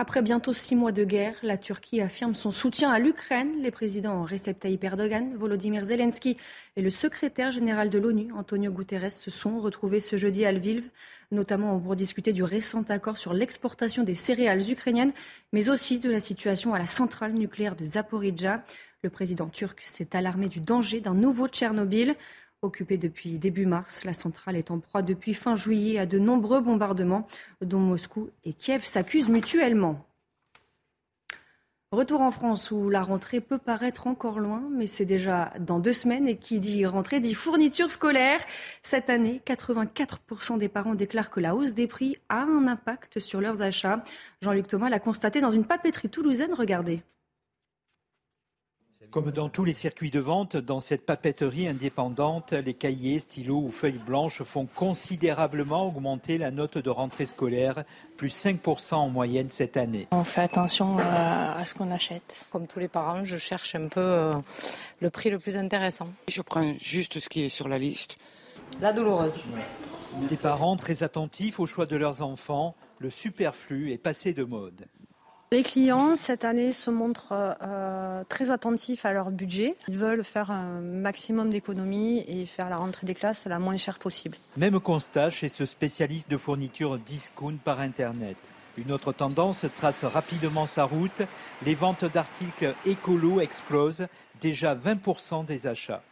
Après 0.02 0.22
bientôt 0.22 0.54
six 0.54 0.78
mois 0.78 0.94
de 0.94 1.04
guerre, 1.04 1.36
la 1.44 1.58
Turquie 1.58 2.00
affirme 2.00 2.34
son 2.34 2.52
soutien 2.52 2.90
à 2.90 3.00
l'Ukraine. 3.00 3.62
Les 3.62 3.70
présidents 3.70 4.24
Recep 4.24 4.58
Tayyip 4.58 4.82
Erdogan, 4.86 5.36
Volodymyr 5.36 5.84
Zelensky 5.84 6.38
et 6.78 6.82
le 6.82 6.90
secrétaire 6.90 7.52
général 7.52 7.90
de 7.90 8.00
l'ONU, 8.00 8.32
Antonio 8.32 8.72
Guterres, 8.72 9.12
se 9.12 9.30
sont 9.30 9.60
retrouvés 9.60 10.00
ce 10.00 10.16
jeudi 10.16 10.46
à 10.46 10.54
Lviv, 10.54 10.90
notamment 11.32 11.78
pour 11.82 11.98
discuter 11.98 12.32
du 12.32 12.44
récent 12.44 12.84
accord 12.88 13.18
sur 13.18 13.34
l'exportation 13.34 14.04
des 14.04 14.16
céréales 14.16 14.72
ukrainiennes, 14.72 15.12
mais 15.52 15.68
aussi 15.68 16.00
de 16.00 16.10
la 16.10 16.22
situation 16.22 16.74
à 16.74 16.80
la 16.80 16.86
centrale 16.86 17.34
nucléaire 17.34 17.76
de 17.76 17.84
Zaporizhzhia. 17.84 18.64
Le 19.04 19.10
président 19.10 19.50
turc 19.50 19.82
s'est 19.82 20.16
alarmé 20.16 20.48
du 20.48 20.62
danger 20.62 21.02
d'un 21.02 21.14
nouveau 21.14 21.50
Tchernobyl. 21.50 22.16
Occupée 22.62 22.98
depuis 22.98 23.38
début 23.38 23.66
mars, 23.66 24.04
la 24.04 24.14
centrale 24.14 24.58
est 24.58 24.70
en 24.70 24.80
proie 24.80 25.02
depuis 25.02 25.34
fin 25.34 25.56
juillet 25.56 25.98
à 25.98 26.06
de 26.06 26.20
nombreux 26.20 26.60
bombardements 26.60 27.26
dont 27.62 27.80
Moscou 27.80 28.32
et 28.44 28.52
Kiev 28.52 28.84
s'accusent 28.84 29.30
mutuellement. 29.30 30.06
Retour 31.92 32.22
en 32.22 32.32
France 32.32 32.70
où 32.70 32.90
la 32.90 33.02
rentrée 33.02 33.40
peut 33.40 33.58
paraître 33.58 34.06
encore 34.06 34.40
loin, 34.40 34.62
mais 34.72 34.86
c'est 34.88 35.06
déjà 35.06 35.54
dans 35.60 35.80
deux 35.80 35.94
semaines 35.94 36.28
et 36.28 36.36
qui 36.36 36.60
dit 36.60 36.86
rentrée 36.86 37.22
dit 37.22 37.34
fourniture 37.34 37.90
scolaire. 37.90 38.42
Cette 38.84 39.10
année, 39.10 39.42
84% 39.44 40.58
des 40.58 40.70
parents 40.70 40.94
déclarent 40.96 41.32
que 41.32 41.40
la 41.40 41.56
hausse 41.56 41.74
des 41.74 41.88
prix 41.88 42.18
a 42.28 42.42
un 42.42 42.68
impact 42.68 43.20
sur 43.20 43.42
leurs 43.42 43.62
achats. 43.62 44.04
Jean-Luc 44.42 44.68
Thomas 44.68 44.90
l'a 44.90 45.00
constaté 45.00 45.42
dans 45.42 45.50
une 45.50 45.66
papeterie 45.66 46.10
toulousaine. 46.10 46.54
Regardez. 46.54 47.02
Comme 49.12 49.32
dans 49.32 49.50
tous 49.50 49.66
les 49.66 49.74
circuits 49.74 50.12
de 50.12 50.20
vente, 50.20 50.56
dans 50.56 50.80
cette 50.80 51.04
papeterie 51.04 51.68
indépendante, 51.68 52.54
les 52.54 52.76
cahiers, 52.76 53.18
stylos 53.18 53.64
ou 53.66 53.72
feuilles 53.72 54.00
blanches 54.06 54.44
font 54.44 54.68
considérablement 54.68 55.88
augmenter 55.88 56.38
la 56.38 56.52
note 56.52 56.78
de 56.78 56.90
rentrée 56.92 57.26
scolaire, 57.26 57.86
plus 58.18 58.30
5% 58.30 58.94
en 58.94 59.10
moyenne 59.10 59.50
cette 59.50 59.78
année. 59.78 60.08
On 60.12 60.24
fait 60.24 60.42
attention 60.42 60.98
à 61.00 61.66
ce 61.66 61.74
qu'on 61.74 61.90
achète. 61.90 62.46
Comme 62.52 62.68
tous 62.68 62.78
les 62.78 62.88
parents, 62.88 63.24
je 63.24 63.38
cherche 63.38 63.74
un 63.74 63.88
peu 63.88 64.00
euh, 64.00 64.36
le 65.00 65.10
prix 65.10 65.32
le 65.32 65.40
plus 65.40 65.58
intéressant. 65.58 66.10
Je 66.28 66.44
prends 66.44 66.76
juste 66.78 67.20
ce 67.20 67.30
qui 67.30 67.44
est 67.44 67.50
sur 67.50 67.68
la 67.68 67.80
liste. 67.80 68.18
La 68.80 68.94
douloureuse. 68.94 69.40
Des 70.30 70.38
parents 70.38 70.76
très 70.76 71.02
attentifs 71.02 71.60
au 71.60 71.66
choix 71.66 71.88
de 71.88 71.96
leurs 71.96 72.22
enfants, 72.22 72.76
le 73.00 73.10
superflu 73.10 73.92
est 73.92 73.98
passé 73.98 74.34
de 74.34 74.44
mode. 74.44 74.86
Les 75.52 75.64
clients, 75.64 76.16
cette 76.16 76.46
année, 76.46 76.72
se 76.72 76.92
montrent 76.92 77.34
euh, 77.34 78.24
très 78.30 78.52
attentifs 78.52 79.04
à 79.04 79.14
leur 79.14 79.32
budget. 79.32 79.76
Ils 79.88 79.98
veulent 79.98 80.24
faire 80.24 80.52
un 80.52 80.80
maximum 80.80 81.50
d'économies 81.50 82.24
et 82.28 82.46
faire 82.46 82.70
la 82.70 82.78
rentrée 82.78 83.08
des 83.08 83.16
classes 83.16 83.48
la 83.48 83.58
moins 83.58 83.76
chère 83.76 83.98
possible. 83.98 84.38
Même 84.58 84.80
constat 84.80 85.32
chez 85.32 85.50
ce 85.50 85.66
spécialiste 85.66 86.30
de 86.30 86.38
fourniture 86.38 87.00
discount 87.00 87.58
par 87.64 87.80
Internet. 87.80 88.38
Une 88.78 88.92
autre 88.92 89.12
tendance 89.12 89.66
trace 89.76 90.04
rapidement 90.04 90.68
sa 90.68 90.84
route. 90.84 91.24
Les 91.66 91.74
ventes 91.74 92.06
d'articles 92.06 92.76
écolo 92.86 93.42
explosent, 93.42 94.06
déjà 94.42 94.76
20% 94.76 95.46
des 95.46 95.66
achats. 95.66 96.04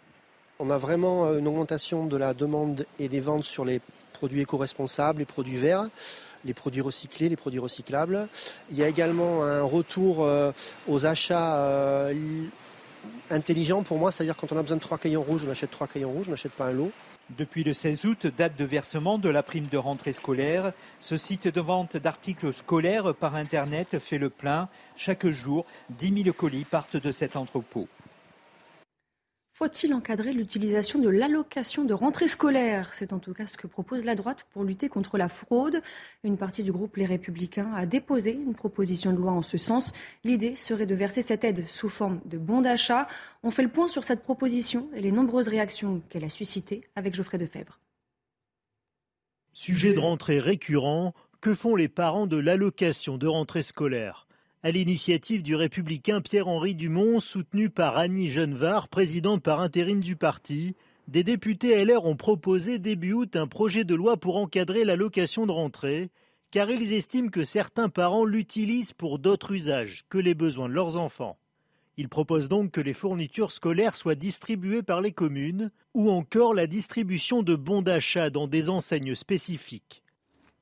On 0.57 0.71
a 0.71 0.79
vraiment 0.79 1.31
une 1.37 1.47
augmentation 1.47 2.07
de 2.07 2.17
la 2.17 2.33
demande 2.33 2.87
et 2.97 3.07
des 3.07 3.19
ventes 3.19 3.43
sur 3.43 3.65
les 3.65 3.81
produits 4.13 4.41
éco-responsables, 4.41 5.19
les 5.19 5.25
produits 5.25 5.57
verts 5.57 5.89
les 6.45 6.53
produits 6.53 6.81
recyclés, 6.81 7.29
les 7.29 7.35
produits 7.35 7.59
recyclables. 7.59 8.27
Il 8.71 8.77
y 8.77 8.83
a 8.83 8.87
également 8.87 9.43
un 9.43 9.63
retour 9.63 10.23
euh, 10.23 10.51
aux 10.87 11.05
achats 11.05 11.57
euh, 11.57 12.13
intelligents 13.29 13.83
pour 13.83 13.97
moi, 13.97 14.11
c'est-à-dire 14.11 14.35
quand 14.35 14.51
on 14.51 14.57
a 14.57 14.61
besoin 14.61 14.77
de 14.77 14.81
trois 14.81 14.97
crayons 14.97 15.23
rouges, 15.23 15.43
on 15.47 15.51
achète 15.51 15.71
trois 15.71 15.87
crayons 15.87 16.11
rouges, 16.11 16.27
on 16.27 16.31
n'achète 16.31 16.53
pas 16.53 16.67
un 16.67 16.73
lot. 16.73 16.91
Depuis 17.37 17.65
le 17.65 17.73
16 17.73 18.05
août, 18.05 18.27
date 18.27 18.57
de 18.57 18.63
versement 18.63 19.17
de 19.17 19.27
la 19.27 19.43
prime 19.43 19.65
de 19.65 19.77
rentrée 19.77 20.13
scolaire, 20.13 20.71
ce 21.01 21.17
site 21.17 21.49
de 21.49 21.59
vente 21.59 21.97
d'articles 21.97 22.53
scolaires 22.53 23.13
par 23.13 23.35
Internet 23.35 23.99
fait 23.99 24.17
le 24.17 24.29
plein. 24.29 24.69
Chaque 24.95 25.27
jour, 25.27 25.65
10 25.89 26.23
000 26.23 26.33
colis 26.33 26.63
partent 26.63 26.95
de 26.95 27.11
cet 27.11 27.35
entrepôt. 27.35 27.89
Faut-il 29.57 29.91
encadrer 29.95 30.33
l'utilisation 30.33 30.99
de 30.99 31.09
l'allocation 31.09 31.83
de 31.83 31.95
rentrée 31.95 32.27
scolaire? 32.27 32.93
C'est 32.93 33.11
en 33.11 33.17
tout 33.17 33.33
cas 33.33 33.47
ce 33.47 33.57
que 33.57 33.65
propose 33.65 34.05
la 34.05 34.13
droite 34.13 34.45
pour 34.53 34.63
lutter 34.63 34.87
contre 34.87 35.17
la 35.17 35.29
fraude. 35.29 35.81
Une 36.23 36.37
partie 36.37 36.61
du 36.61 36.71
groupe 36.71 36.95
Les 36.95 37.07
Républicains 37.07 37.73
a 37.73 37.87
déposé 37.87 38.33
une 38.33 38.53
proposition 38.53 39.13
de 39.13 39.17
loi 39.17 39.31
en 39.31 39.41
ce 39.41 39.57
sens. 39.57 39.93
L'idée 40.23 40.55
serait 40.55 40.85
de 40.85 40.93
verser 40.93 41.23
cette 41.23 41.43
aide 41.43 41.67
sous 41.67 41.89
forme 41.89 42.21
de 42.25 42.37
bons 42.37 42.61
d'achat. 42.61 43.07
On 43.41 43.49
fait 43.49 43.63
le 43.63 43.69
point 43.69 43.87
sur 43.87 44.03
cette 44.03 44.21
proposition 44.21 44.89
et 44.93 45.01
les 45.01 45.11
nombreuses 45.11 45.47
réactions 45.47 46.03
qu'elle 46.09 46.25
a 46.25 46.29
suscitées 46.29 46.83
avec 46.95 47.15
Geoffrey 47.15 47.39
Defebvre. 47.39 47.79
Sujet 49.53 49.95
de 49.95 49.99
rentrée 49.99 50.39
récurrent, 50.39 51.15
que 51.41 51.55
font 51.55 51.75
les 51.75 51.89
parents 51.89 52.27
de 52.27 52.37
l'allocation 52.37 53.17
de 53.17 53.25
rentrée 53.25 53.63
scolaire? 53.63 54.26
À 54.63 54.71
l'initiative 54.71 55.43
du 55.43 55.55
républicain 55.55 56.19
Pierre-Henri 56.19 56.73
Dumont, 56.73 57.19
soutenu 57.19 57.69
par 57.69 57.97
Annie 57.97 58.29
Genevard, 58.29 58.87
présidente 58.87 59.43
par 59.43 59.61
intérim 59.61 59.99
du 59.99 60.15
parti, 60.15 60.75
des 61.07 61.23
députés 61.23 61.85
LR 61.85 62.05
ont 62.05 62.15
proposé 62.15 62.79
début 62.79 63.13
août 63.13 63.35
un 63.35 63.47
projet 63.47 63.83
de 63.83 63.93
loi 63.93 64.17
pour 64.17 64.37
encadrer 64.37 64.83
l'allocation 64.83 65.45
de 65.45 65.51
rentrée, 65.51 66.09
car 66.49 66.71
ils 66.71 66.91
estiment 66.91 67.29
que 67.29 67.45
certains 67.45 67.87
parents 67.87 68.25
l'utilisent 68.25 68.93
pour 68.93 69.19
d'autres 69.19 69.53
usages 69.53 70.05
que 70.09 70.17
les 70.17 70.33
besoins 70.33 70.69
de 70.69 70.73
leurs 70.73 70.97
enfants. 70.97 71.37
Ils 71.95 72.09
proposent 72.09 72.49
donc 72.49 72.71
que 72.71 72.81
les 72.81 72.93
fournitures 72.93 73.51
scolaires 73.51 73.95
soient 73.95 74.15
distribuées 74.15 74.83
par 74.83 75.01
les 75.01 75.11
communes, 75.11 75.71
ou 75.93 76.09
encore 76.09 76.53
la 76.53 76.67
distribution 76.67 77.43
de 77.43 77.55
bons 77.55 77.83
d'achat 77.83 78.29
dans 78.29 78.47
des 78.47 78.69
enseignes 78.69 79.15
spécifiques. 79.15 80.03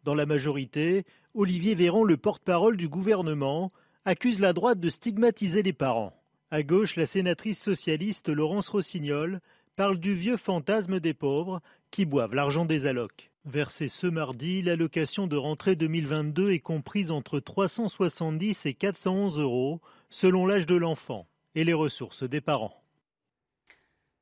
Dans 0.04 0.16
la 0.16 0.26
majorité, 0.26 1.06
Olivier 1.34 1.76
Véran, 1.76 2.04
le 2.04 2.18
porte-parole 2.18 2.78
du 2.78 2.88
gouvernement, 2.88 3.72
accuse 4.06 4.40
la 4.40 4.54
droite 4.54 4.80
de 4.80 4.90
stigmatiser 4.90 5.64
les 5.64 5.74
parents. 5.74 6.14
À 6.52 6.62
gauche, 6.62 6.96
la 6.96 7.08
sénatrice 7.08 7.62
socialiste 7.62 8.30
Laurence 8.30 8.70
Rossignol 8.70 9.42
parle 9.76 10.00
du 10.00 10.14
vieux 10.14 10.38
fantasme 10.38 11.00
des 11.00 11.16
pauvres 11.16 11.60
qui 11.90 12.06
boivent 12.06 12.36
l'argent 12.36 12.66
des 12.66 12.86
allocs. 12.86 13.32
Versée 13.46 13.88
ce 13.88 14.08
mardi, 14.08 14.62
l'allocation 14.62 15.28
de 15.28 15.36
rentrée 15.36 15.76
2022 15.76 16.52
est 16.52 16.60
comprise 16.60 17.12
entre 17.12 17.40
370 17.40 18.68
et 18.68 18.74
411 18.76 19.40
euros 19.40 19.82
selon 20.10 20.46
l'âge 20.46 20.68
de 20.68 20.76
l'enfant 20.76 21.28
et 21.56 21.64
les 21.64 21.74
ressources 21.74 22.24
des 22.24 22.42
parents. 22.42 22.85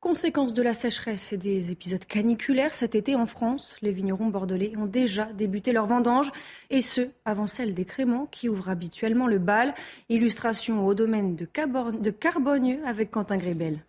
Conséquence 0.04 0.54
de 0.54 0.62
la 0.62 0.74
sécheresse 0.74 1.32
et 1.32 1.38
des 1.38 1.72
épisodes 1.72 2.04
caniculaires 2.04 2.76
cet 2.76 2.94
été 2.94 3.16
en 3.16 3.26
France, 3.26 3.78
les 3.82 3.94
vignerons 3.94 4.28
bordelais 4.28 4.74
ont 4.76 4.86
déjà 4.86 5.32
débuté 5.32 5.72
leur 5.72 5.86
vendange, 5.86 6.30
et 6.70 6.82
ce, 6.82 7.08
avant 7.24 7.48
celle 7.48 7.74
des 7.74 7.86
créments 7.86 8.26
qui 8.26 8.50
ouvrent 8.50 8.68
habituellement 8.68 9.28
le 9.28 9.40
bal. 9.40 9.74
Illustration 10.10 10.86
au 10.86 10.94
domaine 10.94 11.38
de, 11.38 11.46
Carbonieux 11.46 12.82
avec 12.86 13.12
Quentin 13.12 13.38
Grébel. 13.38 13.80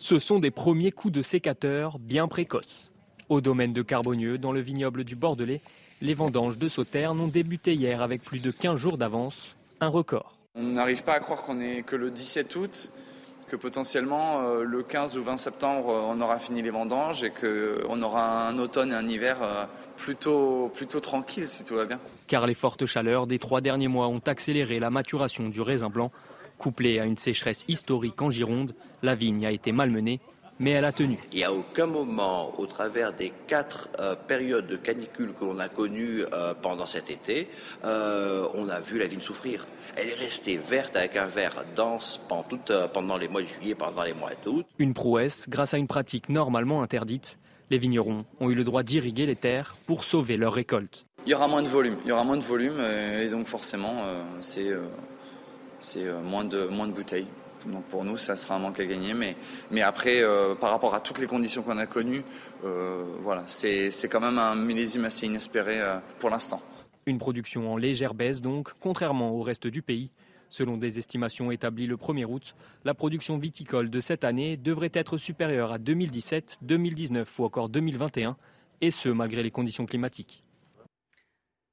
Ce 0.00 0.18
sont 0.18 0.40
des 0.40 0.50
premiers 0.50 0.90
coups 0.90 1.14
de 1.14 1.22
sécateur 1.22 2.00
bien 2.00 2.26
précoces. 2.26 2.90
Au 3.28 3.40
domaine 3.40 3.74
de 3.74 3.82
Carbonieux, 3.82 4.38
dans 4.38 4.50
le 4.50 4.60
vignoble 4.60 5.04
du 5.04 5.14
Bordelais, 5.14 5.60
les 6.02 6.14
vendanges 6.14 6.58
de 6.58 6.68
Sauterne 6.68 7.20
ont 7.20 7.28
débuté 7.28 7.74
hier 7.74 8.02
avec 8.02 8.22
plus 8.22 8.42
de 8.42 8.50
15 8.50 8.74
jours 8.74 8.98
d'avance, 8.98 9.54
un 9.78 9.86
record. 9.86 10.35
On 10.58 10.62
n'arrive 10.62 11.02
pas 11.02 11.12
à 11.12 11.20
croire 11.20 11.42
qu'on 11.42 11.60
est 11.60 11.82
que 11.82 11.96
le 11.96 12.10
17 12.10 12.56
août, 12.56 12.90
que 13.46 13.56
potentiellement 13.56 14.40
euh, 14.40 14.64
le 14.64 14.82
15 14.82 15.18
ou 15.18 15.22
20 15.22 15.36
septembre, 15.36 15.90
euh, 15.90 16.00
on 16.08 16.20
aura 16.22 16.38
fini 16.38 16.62
les 16.62 16.70
vendanges 16.70 17.22
et 17.24 17.30
qu'on 17.30 18.02
aura 18.02 18.48
un 18.48 18.58
automne 18.58 18.90
et 18.90 18.94
un 18.94 19.06
hiver 19.06 19.36
euh, 19.42 19.64
plutôt, 19.96 20.70
plutôt 20.74 21.00
tranquille 21.00 21.46
si 21.46 21.62
tout 21.62 21.74
va 21.74 21.84
bien. 21.84 22.00
Car 22.26 22.46
les 22.46 22.54
fortes 22.54 22.86
chaleurs 22.86 23.26
des 23.26 23.38
trois 23.38 23.60
derniers 23.60 23.88
mois 23.88 24.08
ont 24.08 24.22
accéléré 24.26 24.78
la 24.80 24.88
maturation 24.88 25.50
du 25.50 25.60
raisin 25.60 25.90
blanc. 25.90 26.10
Couplée 26.56 27.00
à 27.00 27.04
une 27.04 27.18
sécheresse 27.18 27.66
historique 27.68 28.20
en 28.22 28.30
Gironde, 28.30 28.74
la 29.02 29.14
vigne 29.14 29.44
a 29.44 29.50
été 29.50 29.72
malmenée 29.72 30.20
mais 30.58 30.70
elle 30.72 30.84
a 30.84 30.92
tenu. 30.92 31.18
Il 31.32 31.38
n'y 31.38 31.44
a 31.44 31.52
aucun 31.52 31.86
moment, 31.86 32.58
au 32.58 32.66
travers 32.66 33.12
des 33.12 33.32
quatre 33.46 33.88
euh, 34.00 34.14
périodes 34.14 34.66
de 34.66 34.76
canicule 34.76 35.34
que 35.34 35.44
l'on 35.44 35.58
a 35.58 35.68
connues 35.68 36.22
euh, 36.32 36.54
pendant 36.60 36.86
cet 36.86 37.10
été, 37.10 37.48
euh, 37.84 38.48
on 38.54 38.68
a 38.68 38.80
vu 38.80 38.98
la 38.98 39.06
vigne 39.06 39.20
souffrir. 39.20 39.66
Elle 39.96 40.08
est 40.08 40.14
restée 40.14 40.56
verte 40.56 40.96
avec 40.96 41.16
un 41.16 41.26
vert 41.26 41.64
dense 41.74 42.20
pendant, 42.28 42.88
pendant 42.92 43.16
les 43.16 43.28
mois 43.28 43.42
de 43.42 43.46
juillet, 43.46 43.74
pendant 43.74 44.02
les 44.02 44.14
mois 44.14 44.30
d'août. 44.44 44.66
Une 44.78 44.94
prouesse 44.94 45.46
grâce 45.48 45.74
à 45.74 45.78
une 45.78 45.86
pratique 45.86 46.28
normalement 46.28 46.82
interdite. 46.82 47.38
Les 47.70 47.78
vignerons 47.78 48.24
ont 48.40 48.48
eu 48.48 48.54
le 48.54 48.62
droit 48.62 48.84
d'irriguer 48.84 49.26
les 49.26 49.34
terres 49.34 49.76
pour 49.86 50.04
sauver 50.04 50.36
leur 50.36 50.52
récolte. 50.52 51.04
Il 51.26 51.30
y 51.32 51.34
aura 51.34 51.48
moins 51.48 51.62
de 51.62 51.68
volume, 51.68 51.96
il 52.04 52.08
y 52.08 52.12
aura 52.12 52.22
moins 52.22 52.36
de 52.36 52.42
volume 52.42 52.80
et 52.80 53.28
donc 53.28 53.48
forcément 53.48 53.96
c'est 54.40 54.70
moins 56.22 56.44
de, 56.44 56.68
moins 56.68 56.86
de 56.86 56.92
bouteilles. 56.92 57.26
Donc 57.66 57.84
pour 57.84 58.04
nous, 58.04 58.16
ça 58.16 58.36
sera 58.36 58.56
un 58.56 58.58
manque 58.58 58.80
à 58.80 58.86
gagner. 58.86 59.14
Mais, 59.14 59.82
après, 59.82 60.22
euh, 60.22 60.54
par 60.54 60.70
rapport 60.70 60.94
à 60.94 61.00
toutes 61.00 61.18
les 61.18 61.26
conditions 61.26 61.62
qu'on 61.62 61.78
a 61.78 61.86
connues, 61.86 62.22
euh, 62.64 63.04
voilà, 63.22 63.44
c'est 63.46 63.90
quand 64.10 64.20
même 64.20 64.38
un 64.38 64.54
millésime 64.54 65.04
assez 65.04 65.26
inespéré 65.26 65.80
euh, 65.80 65.98
pour 66.18 66.30
l'instant. 66.30 66.60
Une 67.06 67.18
production 67.18 67.72
en 67.72 67.76
légère 67.76 68.14
baisse 68.14 68.40
donc, 68.40 68.72
contrairement 68.80 69.32
au 69.32 69.42
reste 69.42 69.66
du 69.66 69.82
pays. 69.82 70.10
Selon 70.48 70.76
des 70.76 70.98
estimations 70.98 71.50
établies 71.50 71.86
le 71.86 71.96
1er 71.96 72.24
août, 72.24 72.54
la 72.84 72.94
production 72.94 73.36
viticole 73.36 73.90
de 73.90 74.00
cette 74.00 74.22
année 74.22 74.56
devrait 74.56 74.92
être 74.94 75.18
supérieure 75.18 75.72
à 75.72 75.78
2017, 75.78 76.58
2019 76.62 77.38
ou 77.38 77.44
encore 77.44 77.68
2021, 77.68 78.36
et 78.80 78.90
ce 78.92 79.08
malgré 79.08 79.42
les 79.42 79.50
conditions 79.50 79.86
climatiques. 79.86 80.45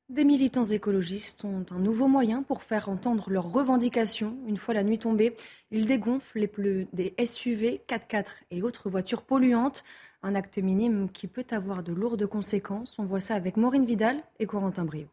Des 0.10 0.26
militants 0.26 0.66
écologistes 0.66 1.46
ont 1.46 1.66
un 1.72 1.80
nouveau 1.80 2.10
moyen 2.10 2.44
pour 2.44 2.64
faire 2.64 2.90
entendre 2.90 3.30
leurs 3.30 3.52
revendications. 3.52 4.36
Une 4.48 4.58
fois 4.58 4.74
la 4.74 4.84
nuit 4.84 5.00
tombée, 5.00 5.34
ils 5.72 5.86
dégonflent 5.86 6.40
les 6.40 6.48
pneus 6.48 6.88
des 6.92 7.16
SUV, 7.26 7.82
4x4 7.88 8.26
et 8.52 8.62
autres 8.62 8.90
voitures 8.90 9.22
polluantes. 9.22 9.84
Un 10.22 10.36
acte 10.36 10.58
minime 10.58 11.10
qui 11.10 11.28
peut 11.28 11.46
avoir 11.52 11.84
de 11.84 11.94
lourdes 11.94 12.26
conséquences. 12.28 13.00
On 13.00 13.06
voit 13.06 13.22
ça 13.22 13.36
avec 13.36 13.56
Maureen 13.56 13.86
Vidal 13.86 14.18
et 14.40 14.46
Corentin 14.46 14.84
Brio. 14.84 15.08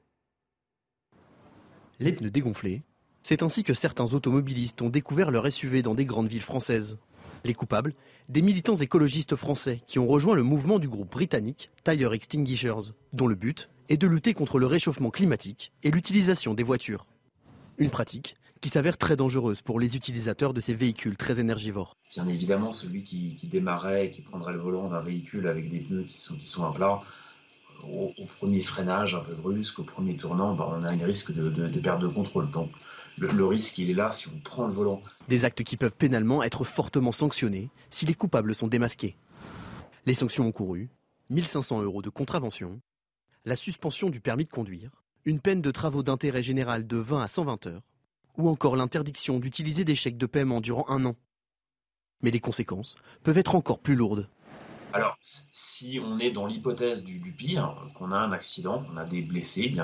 Les 2.00 2.12
pneus 2.12 2.30
dégonflés, 2.30 2.82
c'est 3.22 3.44
ainsi 3.44 3.62
que 3.62 3.74
certains 3.74 4.12
automobilistes 4.12 4.82
ont 4.82 4.90
découvert 4.90 5.30
leur 5.30 5.50
SUV 5.50 5.82
dans 5.82 5.94
des 5.94 6.04
grandes 6.04 6.28
villes 6.28 6.40
françaises. 6.40 6.98
Les 7.44 7.54
coupables, 7.54 7.94
des 8.28 8.42
militants 8.42 8.74
écologistes 8.74 9.36
français 9.36 9.80
qui 9.86 10.00
ont 10.00 10.08
rejoint 10.08 10.34
le 10.34 10.42
mouvement 10.42 10.80
du 10.80 10.88
groupe 10.88 11.12
britannique 11.12 11.70
Tire 11.84 12.12
Extinguishers, 12.12 12.92
dont 13.12 13.28
le 13.28 13.36
but 13.36 13.70
et 13.90 13.96
de 13.96 14.06
lutter 14.06 14.34
contre 14.34 14.58
le 14.58 14.66
réchauffement 14.66 15.10
climatique 15.10 15.72
et 15.82 15.90
l'utilisation 15.90 16.54
des 16.54 16.62
voitures. 16.62 17.06
Une 17.76 17.90
pratique 17.90 18.36
qui 18.60 18.68
s'avère 18.68 18.96
très 18.96 19.16
dangereuse 19.16 19.62
pour 19.62 19.80
les 19.80 19.96
utilisateurs 19.96 20.54
de 20.54 20.60
ces 20.60 20.74
véhicules 20.74 21.16
très 21.16 21.40
énergivores. 21.40 21.96
Bien 22.12 22.28
évidemment, 22.28 22.72
celui 22.72 23.02
qui, 23.02 23.36
démarrait 23.50 24.06
et 24.06 24.10
qui 24.10 24.22
prendrait 24.22 24.52
le 24.52 24.60
volant 24.60 24.88
d'un 24.88 25.00
véhicule 25.00 25.48
avec 25.48 25.68
des 25.70 25.80
pneus 25.80 26.04
qui 26.04 26.20
sont, 26.20 26.36
qui 26.36 26.46
sont 26.46 26.64
à 26.64 26.72
plat, 26.72 27.00
au, 27.92 28.12
premier 28.38 28.60
freinage 28.60 29.14
un 29.14 29.20
peu 29.20 29.34
brusque, 29.34 29.78
au 29.80 29.84
premier 29.84 30.16
tournant, 30.16 30.54
ben, 30.54 30.66
on 30.68 30.84
a 30.84 30.92
un 30.92 31.04
risque 31.04 31.32
de, 31.32 31.48
de, 31.48 31.80
perte 31.80 32.00
de 32.00 32.08
contrôle. 32.08 32.50
Donc 32.50 32.70
le, 33.18 33.28
le, 33.28 33.46
risque, 33.46 33.78
il 33.78 33.90
est 33.90 33.94
là 33.94 34.10
si 34.12 34.28
on 34.28 34.38
prend 34.38 34.66
le 34.66 34.72
volant. 34.72 35.02
Des 35.28 35.44
actes 35.44 35.64
qui 35.64 35.76
peuvent 35.76 35.90
pénalement 35.90 36.42
être 36.44 36.62
fortement 36.62 37.12
sanctionnés 37.12 37.70
si 37.88 38.06
les 38.06 38.14
coupables 38.14 38.54
sont 38.54 38.68
démasqués. 38.68 39.16
Les 40.06 40.14
sanctions 40.14 40.46
encourues 40.46 40.90
1500 41.30 41.82
euros 41.82 42.02
de 42.02 42.10
contravention 42.10 42.80
la 43.44 43.56
suspension 43.56 44.10
du 44.10 44.20
permis 44.20 44.44
de 44.44 44.50
conduire, 44.50 44.90
une 45.24 45.40
peine 45.40 45.62
de 45.62 45.70
travaux 45.70 46.02
d'intérêt 46.02 46.42
général 46.42 46.86
de 46.86 46.96
20 46.96 47.22
à 47.22 47.28
120 47.28 47.66
heures, 47.66 47.82
ou 48.36 48.48
encore 48.48 48.76
l'interdiction 48.76 49.38
d'utiliser 49.38 49.84
des 49.84 49.94
chèques 49.94 50.18
de 50.18 50.26
paiement 50.26 50.60
durant 50.60 50.88
un 50.88 51.04
an. 51.04 51.16
Mais 52.22 52.30
les 52.30 52.40
conséquences 52.40 52.96
peuvent 53.22 53.38
être 53.38 53.54
encore 53.54 53.78
plus 53.78 53.94
lourdes. 53.94 54.28
Alors, 54.92 55.16
si 55.22 56.00
on 56.04 56.18
est 56.18 56.30
dans 56.30 56.46
l'hypothèse 56.46 57.04
du, 57.04 57.18
pire, 57.32 57.74
qu'on 57.94 58.12
a 58.12 58.18
un 58.18 58.32
accident, 58.32 58.82
qu'on 58.82 58.96
a 58.96 59.04
des 59.04 59.22
blessés, 59.22 59.72
eh 59.74 59.80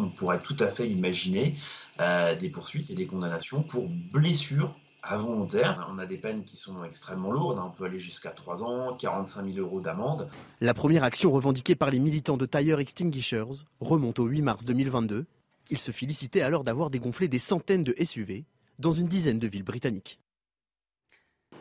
on 0.00 0.10
pourrait 0.10 0.40
tout 0.40 0.56
à 0.60 0.66
fait 0.66 0.88
imaginer 0.88 1.54
euh, 2.00 2.34
des 2.36 2.50
poursuites 2.50 2.90
et 2.90 2.94
des 2.94 3.06
condamnations 3.06 3.62
pour 3.62 3.88
blessures 4.12 4.74
involontaire. 5.12 5.86
On 5.90 5.98
a 5.98 6.06
des 6.06 6.16
peines 6.16 6.44
qui 6.44 6.56
sont 6.56 6.84
extrêmement 6.84 7.30
lourdes, 7.30 7.58
on 7.58 7.70
peut 7.70 7.84
aller 7.84 7.98
jusqu'à 7.98 8.30
3 8.30 8.62
ans, 8.62 8.96
45 8.96 9.44
000 9.44 9.58
euros 9.58 9.80
d'amende. 9.80 10.28
La 10.60 10.74
première 10.74 11.04
action 11.04 11.30
revendiquée 11.30 11.74
par 11.74 11.90
les 11.90 11.98
militants 11.98 12.36
de 12.36 12.46
Tire 12.46 12.78
Extinguishers 12.78 13.64
remonte 13.80 14.18
au 14.18 14.26
8 14.26 14.42
mars 14.42 14.64
2022. 14.64 15.26
Ils 15.70 15.78
se 15.78 15.92
félicitaient 15.92 16.42
alors 16.42 16.64
d'avoir 16.64 16.90
dégonflé 16.90 17.28
des 17.28 17.38
centaines 17.38 17.84
de 17.84 17.94
SUV 18.02 18.44
dans 18.78 18.92
une 18.92 19.08
dizaine 19.08 19.38
de 19.38 19.48
villes 19.48 19.64
britanniques. 19.64 20.20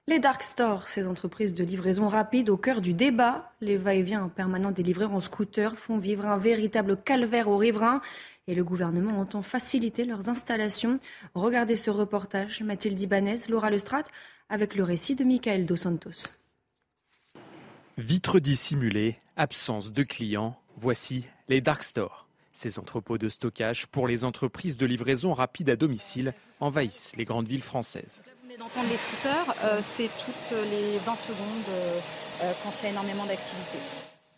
Les 0.10 0.20
dark 0.20 0.42
stores, 0.42 0.88
ces 0.88 1.06
entreprises 1.06 1.54
de 1.54 1.66
livraison 1.66 2.08
rapide 2.08 2.50
au 2.50 2.56
cœur 2.56 2.80
du 2.80 2.94
débat, 2.94 3.52
les 3.60 3.76
va-et-vient 3.76 4.30
permanents 4.30 4.72
des 4.72 4.82
livreurs 4.82 5.14
en 5.14 5.20
scooter 5.20 5.76
font 5.78 5.98
vivre 5.98 6.26
un 6.26 6.38
véritable 6.38 6.96
calvaire 6.96 7.50
aux 7.50 7.58
riverains 7.58 8.02
et 8.48 8.56
le 8.56 8.64
gouvernement 8.64 9.20
entend 9.20 9.42
faciliter 9.42 10.06
leurs 10.06 10.30
installations. 10.30 11.02
Regardez 11.36 11.76
ce 11.76 11.90
reportage, 11.90 12.62
Mathilde 12.64 13.02
Ibanez, 13.02 13.36
Laura 13.50 13.70
Lestrade, 13.70 14.06
avec 14.48 14.76
le 14.76 14.84
récit 14.84 15.16
de 15.16 15.26
Michael 15.26 15.66
Dos 15.66 15.76
Santos. 15.76 16.30
Vitres 17.98 18.40
dissimulées, 18.40 19.18
absence 19.36 19.92
de 19.92 20.04
clients, 20.04 20.58
voici 20.78 21.28
les 21.50 21.60
dark 21.60 21.84
stores. 21.84 22.30
Ces 22.54 22.80
entrepôts 22.80 23.18
de 23.18 23.28
stockage 23.28 23.88
pour 23.88 24.08
les 24.08 24.24
entreprises 24.24 24.78
de 24.78 24.86
livraison 24.86 25.34
rapide 25.34 25.70
à 25.70 25.76
domicile 25.76 26.34
envahissent 26.62 27.14
les 27.18 27.26
grandes 27.26 27.48
villes 27.50 27.62
françaises. 27.62 28.22
D'entendre 28.56 28.90
les 28.90 28.98
scooters, 28.98 29.56
euh, 29.66 29.82
c'est 29.84 30.10
toutes 30.24 30.58
les 30.72 30.98
20 31.00 31.16
secondes 31.16 31.38
euh, 31.70 32.00
euh, 32.44 32.54
quand 32.64 32.72
il 32.80 32.84
y 32.84 32.88
a 32.88 32.90
énormément 32.92 33.26
d'activité. 33.26 33.78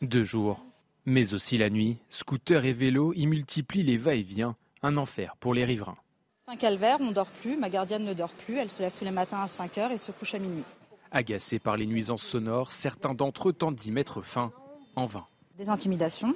Deux 0.01 0.24
jours, 0.24 0.66
mais 1.06 1.36
aussi 1.36 1.60
la 1.60 1.70
nuit, 1.70 1.98
scooters 2.10 2.66
et 2.66 2.74
vélos 2.74 3.13
y 3.13 3.28
multiplient 3.28 3.84
les 3.84 3.98
va-et-vient, 3.98 4.56
un 4.82 4.98
enfer 4.98 5.36
pour 5.39 5.54
les 5.54 5.63
riverains. 5.63 5.98
C'est 6.44 6.51
un 6.51 6.56
calvaire, 6.56 6.98
on 7.00 7.06
ne 7.06 7.13
dort 7.13 7.30
plus, 7.30 7.56
ma 7.56 7.70
gardienne 7.70 8.04
ne 8.04 8.13
dort 8.13 8.32
plus, 8.32 8.58
elle 8.58 8.72
se 8.72 8.82
lève 8.82 8.92
tous 8.98 9.06
les 9.06 9.12
matins 9.12 9.42
à 9.44 9.48
5 9.48 9.78
heures 9.78 9.92
et 9.92 9.98
se 10.00 10.12
couche 10.12 10.34
à 10.34 10.39
minuit. 10.39 10.63
Agacés 11.12 11.60
par 11.60 11.78
les 11.78 11.86
nuisances 11.86 12.24
sonores, 12.24 12.72
certains 12.72 13.13
d'entre 13.13 13.50
eux 13.50 13.54
tentent 13.54 13.75
d'y 13.75 13.92
mettre 13.92 14.24
fin, 14.24 14.51
en 14.96 15.06
vain. 15.06 15.28
Des 15.56 15.70
intimidations, 15.70 16.34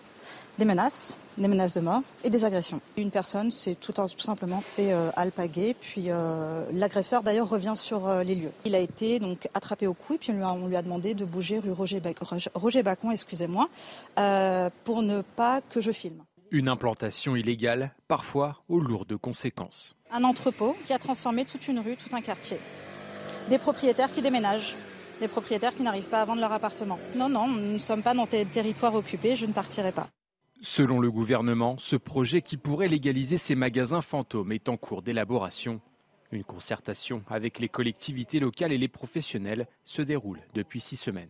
des 0.60 0.66
menaces, 0.66 1.18
des 1.38 1.48
menaces 1.48 1.76
de 1.76 1.82
mort 1.82 2.02
et 2.24 2.30
des 2.30 2.46
agressions. 2.46 2.82
Une 2.98 3.12
personne 3.12 3.52
s'est 3.52 3.76
tout, 3.76 3.92
tout, 3.94 4.20
simplement 4.20 4.62
fait 4.62 4.94
euh, 4.94 5.10
alpaguer, 5.16 5.76
puis 5.80 6.06
euh, 6.08 6.66
l'agresseur 6.72 7.24
d'ailleurs 7.24 7.50
revient 7.50 7.74
sur 7.76 8.08
euh, 8.08 8.24
les 8.24 8.36
lieux. 8.36 8.52
Il 8.66 8.76
a 8.76 8.80
été 8.80 9.20
donc 9.20 9.48
attrapé 9.54 9.88
au 9.88 9.94
cou 9.94 10.16
et 10.16 10.18
puis 10.18 10.32
on 10.32 10.36
lui 10.36 10.44
a, 10.44 10.52
on 10.52 10.68
lui 10.68 10.76
a 10.76 10.82
demandé 10.82 11.14
de 11.14 11.26
bouger 11.26 11.60
rue 11.60 11.72
Roger, 11.72 12.02
Roger 12.54 12.84
Bacon, 12.84 13.12
excusez-moi, 13.12 13.70
pour 14.84 15.02
ne 15.02 15.22
pas 15.22 15.62
que 15.62 15.82
je 15.82 15.92
filme. 15.92 16.24
Une 16.52 16.68
implantation 16.68 17.36
illégale, 17.36 17.92
parfois 18.08 18.58
aux 18.70 18.80
lourdes 18.80 19.18
conséquences. 19.18 19.96
Un 20.12 20.24
entrepôt 20.24 20.76
qui 20.86 20.94
a 20.94 21.00
transformé 21.00 21.46
toute 21.46 21.68
une 21.68 21.80
rue, 21.80 21.96
tout 21.96 22.16
un 22.16 22.22
quartier. 22.22 22.58
Des 23.50 23.58
propriétaires 23.58 24.12
qui 24.14 24.22
déménagent, 24.22 24.76
des 25.20 25.28
propriétaires 25.28 25.76
qui 25.76 25.82
n'arrivent 25.82 26.10
pas 26.10 26.22
à 26.22 26.26
vendre 26.26 26.42
leur 26.42 26.52
appartement. 26.52 27.00
Non, 27.16 27.30
non, 27.30 27.48
nous 27.48 27.74
ne 27.74 27.78
sommes 27.78 28.04
pas 28.04 28.14
dans 28.14 28.26
des 28.26 28.46
territoires 28.46 28.94
occupés, 28.94 29.36
je 29.36 29.46
ne 29.46 29.54
partirai 29.54 29.92
pas. 29.92 30.10
Selon 30.62 31.00
le 31.00 31.12
gouvernement, 31.12 31.78
ce 31.78 31.96
projet 31.96 32.42
qui 32.42 32.58
pourrait 32.58 32.88
légaliser 32.88 33.38
ces 33.38 33.56
magasins 33.56 34.02
fantômes 34.02 34.52
est 34.52 34.70
en 34.70 34.78
cours 34.78 35.02
d'élaboration. 35.02 35.82
Une 36.32 36.44
concertation 36.44 37.24
avec 37.30 37.60
les 37.60 37.70
collectivités 37.70 38.40
locales 38.40 38.72
et 38.72 38.78
les 38.78 38.88
professionnels 38.88 39.68
se 39.84 40.02
déroule 40.02 40.40
depuis 40.54 40.80
six 40.80 40.98
semaines. 40.98 41.30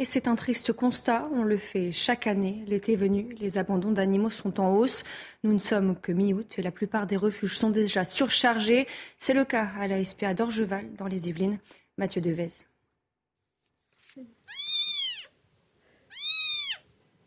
Et 0.00 0.06
c'est 0.06 0.28
un 0.28 0.34
triste 0.34 0.72
constat, 0.72 1.28
on 1.34 1.42
le 1.42 1.58
fait 1.58 1.92
chaque 1.92 2.26
année. 2.26 2.64
L'été 2.66 2.96
venu, 2.96 3.36
les 3.38 3.58
abandons 3.58 3.92
d'animaux 3.92 4.30
sont 4.30 4.58
en 4.58 4.74
hausse. 4.74 5.04
Nous 5.44 5.52
ne 5.52 5.58
sommes 5.58 5.94
que 5.94 6.10
mi-août 6.10 6.58
et 6.58 6.62
la 6.62 6.70
plupart 6.70 7.06
des 7.06 7.18
refuges 7.18 7.58
sont 7.58 7.68
déjà 7.68 8.04
surchargés. 8.04 8.86
C'est 9.18 9.34
le 9.34 9.44
cas 9.44 9.68
à 9.78 9.88
la 9.88 10.02
SPA 10.02 10.32
d'Orgeval, 10.32 10.86
dans 10.96 11.06
les 11.06 11.28
Yvelines. 11.28 11.58
Mathieu 11.98 12.22
Devez. 12.22 12.69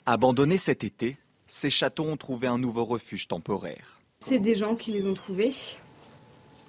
Abandonnés 0.05 0.57
cet 0.57 0.83
été, 0.83 1.15
ces 1.47 1.69
chatons 1.69 2.11
ont 2.11 2.17
trouvé 2.17 2.47
un 2.47 2.57
nouveau 2.57 2.83
refuge 2.83 3.29
temporaire. 3.29 4.01
C'est 4.19 4.39
des 4.39 4.55
gens 4.55 4.75
qui 4.75 4.91
les 4.91 5.05
ont 5.05 5.13
trouvés 5.13 5.53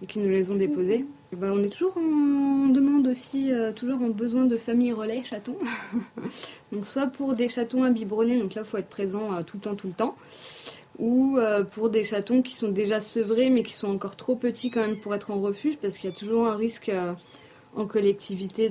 et 0.00 0.06
qui 0.06 0.20
nous 0.20 0.28
les 0.28 0.52
ont 0.52 0.54
déposés. 0.54 1.04
Ben, 1.32 1.50
on 1.52 1.60
est 1.64 1.68
toujours 1.68 1.96
en 1.96 2.68
demande 2.68 3.08
aussi, 3.08 3.50
euh, 3.50 3.72
toujours 3.72 4.02
en 4.02 4.10
besoin 4.10 4.44
de 4.44 4.56
familles 4.56 4.92
relais 4.92 5.24
chatons. 5.24 5.58
donc 6.72 6.86
soit 6.86 7.08
pour 7.08 7.34
des 7.34 7.48
chatons 7.48 7.82
à 7.82 7.90
biberonner, 7.90 8.38
donc 8.38 8.54
là 8.54 8.62
il 8.64 8.68
faut 8.68 8.76
être 8.76 8.88
présent 8.88 9.34
euh, 9.34 9.42
tout 9.42 9.56
le 9.56 9.62
temps, 9.62 9.74
tout 9.74 9.88
le 9.88 9.94
temps, 9.94 10.14
ou 11.00 11.36
euh, 11.38 11.64
pour 11.64 11.90
des 11.90 12.04
chatons 12.04 12.40
qui 12.40 12.54
sont 12.54 12.68
déjà 12.68 13.00
sevrés 13.00 13.50
mais 13.50 13.64
qui 13.64 13.72
sont 13.72 13.88
encore 13.88 14.14
trop 14.14 14.36
petits 14.36 14.70
quand 14.70 14.80
même 14.80 14.98
pour 15.00 15.12
être 15.12 15.32
en 15.32 15.40
refuge 15.40 15.76
parce 15.78 15.98
qu'il 15.98 16.08
y 16.08 16.12
a 16.12 16.16
toujours 16.16 16.46
un 16.46 16.54
risque 16.54 16.88
euh, 16.88 17.14
en 17.74 17.86
collectivité 17.86 18.70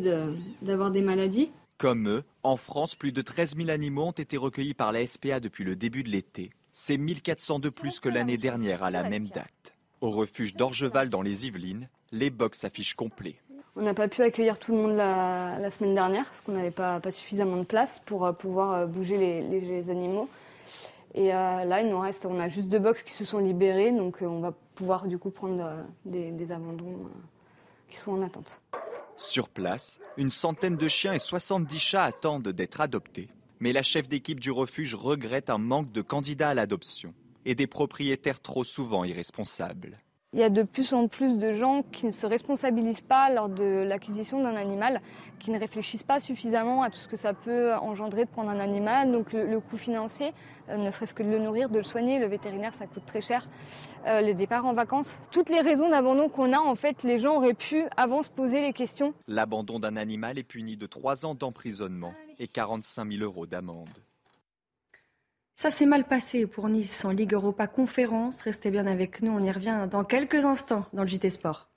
d'avoir 0.61 0.89
de, 0.89 0.93
des 0.93 1.01
maladies. 1.01 1.51
Comme 1.77 2.07
eux, 2.07 2.23
en 2.43 2.57
France, 2.57 2.95
plus 2.95 3.11
de 3.11 3.21
13 3.21 3.55
000 3.57 3.69
animaux 3.69 4.05
ont 4.05 4.11
été 4.11 4.37
recueillis 4.37 4.73
par 4.73 4.91
la 4.91 5.05
SPA 5.05 5.39
depuis 5.39 5.63
le 5.63 5.75
début 5.75 6.03
de 6.03 6.09
l'été. 6.09 6.51
C'est 6.71 6.97
1400 6.97 7.59
de 7.59 7.69
plus 7.69 7.99
que 7.99 8.09
l'année 8.09 8.37
dernière 8.37 8.83
à 8.83 8.91
la 8.91 9.03
même 9.03 9.27
date. 9.27 9.75
Au 10.01 10.11
refuge 10.11 10.55
d'Orgeval 10.55 11.09
dans 11.09 11.21
les 11.21 11.47
Yvelines, 11.47 11.89
les 12.11 12.29
box 12.29 12.59
s'affichent 12.59 12.95
complets. 12.95 13.35
On 13.75 13.81
n'a 13.81 13.93
pas 13.93 14.07
pu 14.07 14.21
accueillir 14.21 14.59
tout 14.59 14.71
le 14.71 14.77
monde 14.77 14.95
la, 14.95 15.71
semaine 15.71 15.95
dernière 15.95 16.25
parce 16.25 16.41
qu'on 16.41 16.51
n'avait 16.51 16.71
pas, 16.71 16.99
suffisamment 17.11 17.57
de 17.57 17.63
place 17.63 18.01
pour 18.05 18.25
euh, 18.25 18.31
pouvoir 18.31 18.87
bouger 18.87 19.17
les, 19.17 19.89
animaux. 19.89 20.29
Et 21.15 21.33
euh, 21.33 21.63
là, 21.63 21.81
il 21.81 21.89
nous 21.89 21.99
reste, 21.99 22.25
on 22.25 22.39
a 22.39 22.49
juste 22.49 22.67
deux 22.67 22.79
box 22.79 23.03
qui 23.03 23.13
se 23.13 23.23
sont 23.23 23.37
libérées, 23.37 23.91
donc 23.91 24.21
euh, 24.21 24.25
on 24.25 24.39
va 24.39 24.53
pouvoir 24.75 25.07
du 25.07 25.19
coup 25.19 25.29
prendre 25.29 25.63
euh, 25.63 25.83
des, 26.05 26.51
abandons 26.51 27.07
qui 27.89 27.97
sont 27.97 28.13
en 28.13 28.23
attente. 28.23 28.59
Sur 29.17 29.49
place, 29.49 29.99
une 30.17 30.31
centaine 30.31 30.77
de 30.77 30.87
chiens 30.87 31.13
et 31.13 31.19
70 31.19 31.79
chats 31.79 32.03
attendent 32.03 32.49
d'être 32.49 32.81
adoptés. 32.81 33.29
Mais 33.59 33.71
la 33.71 33.83
chef 33.83 34.07
d'équipe 34.07 34.39
du 34.39 34.51
refuge 34.51 34.95
regrette 34.95 35.49
un 35.49 35.57
manque 35.57 35.91
de 35.91 36.01
candidats 36.01 36.49
à 36.49 36.53
l'adoption 36.53 37.13
et 37.45 37.55
des 37.55 37.67
propriétaires 37.67 38.41
trop 38.41 38.63
souvent 38.63 39.03
irresponsables. 39.03 40.02
Il 40.33 40.39
y 40.39 40.43
a 40.43 40.49
de 40.49 40.63
plus 40.63 40.93
en 40.93 41.07
plus 41.07 41.37
de 41.37 41.51
gens 41.51 41.83
qui 41.91 42.07
ne 42.07 42.11
se 42.11 42.25
responsabilisent 42.25 43.01
pas 43.01 43.29
lors 43.29 43.49
de 43.49 43.83
l'acquisition 43.83 44.41
d'un 44.41 44.55
animal, 44.55 44.99
qui 45.37 45.51
ne 45.51 45.59
réfléchissent 45.59 46.03
pas 46.03 46.19
suffisamment 46.19 46.81
à 46.81 46.89
tout 46.89 46.97
ce 46.97 47.07
que 47.07 47.17
ça 47.17 47.35
peut 47.35 47.75
engendrer 47.75 48.25
de 48.25 48.29
prendre 48.31 48.49
un 48.49 48.59
animal. 48.59 49.11
Donc 49.11 49.31
le, 49.31 49.59
coût 49.59 49.77
financier, 49.77 50.33
euh, 50.69 50.77
ne 50.77 50.89
serait-ce 50.89 51.13
que 51.13 51.21
de 51.21 51.29
le 51.29 51.37
nourrir, 51.37 51.69
de 51.69 51.77
le 51.77 51.83
soigner, 51.83 52.17
le 52.17 52.25
vétérinaire, 52.25 52.73
ça 52.73 52.87
coûte 52.87 53.05
très 53.05 53.21
cher. 53.21 53.47
Euh, 54.07 54.21
les 54.21 54.33
départs 54.33 54.65
en 54.65 54.73
vacances, 54.73 55.19
toutes 55.31 55.49
les 55.49 55.61
raisons 55.61 55.89
d'abandon 55.89 56.29
qu'on 56.29 56.51
a, 56.51 56.59
en 56.59 56.73
fait, 56.73 57.03
les 57.03 57.19
gens 57.19 57.35
auraient 57.35 57.53
pu 57.53 57.85
avant 57.95 58.23
se 58.23 58.29
poser 58.31 58.61
les 58.61 58.73
questions. 58.73 59.13
L'abandon 59.27 59.77
d'un 59.77 59.97
animal 59.97 60.39
est 60.39 60.43
puni 60.43 60.77
de 60.77 60.87
3 60.87 61.27
ans 61.27 61.35
d'emprisonnement 61.35 62.13
et 62.39 62.47
45 62.47 63.11
000 63.11 63.23
euros 63.23 63.45
d'amende. 63.45 63.89
Ça 65.55 65.69
s'est 65.69 65.85
mal 65.85 66.05
passé 66.07 66.47
pour 66.47 66.67
Nice 66.67 67.05
en 67.05 67.11
Ligue 67.11 67.33
Europa 67.33 67.67
Conférence. 67.67 68.41
Restez 68.41 68.71
bien 68.71 68.87
avec 68.87 69.21
nous, 69.21 69.31
on 69.31 69.39
y 69.39 69.51
revient 69.51 69.87
dans 69.89 70.03
quelques 70.03 70.45
instants 70.45 70.85
dans 70.93 71.03
le 71.03 71.07
JT 71.07 71.29
Sport. 71.29 71.69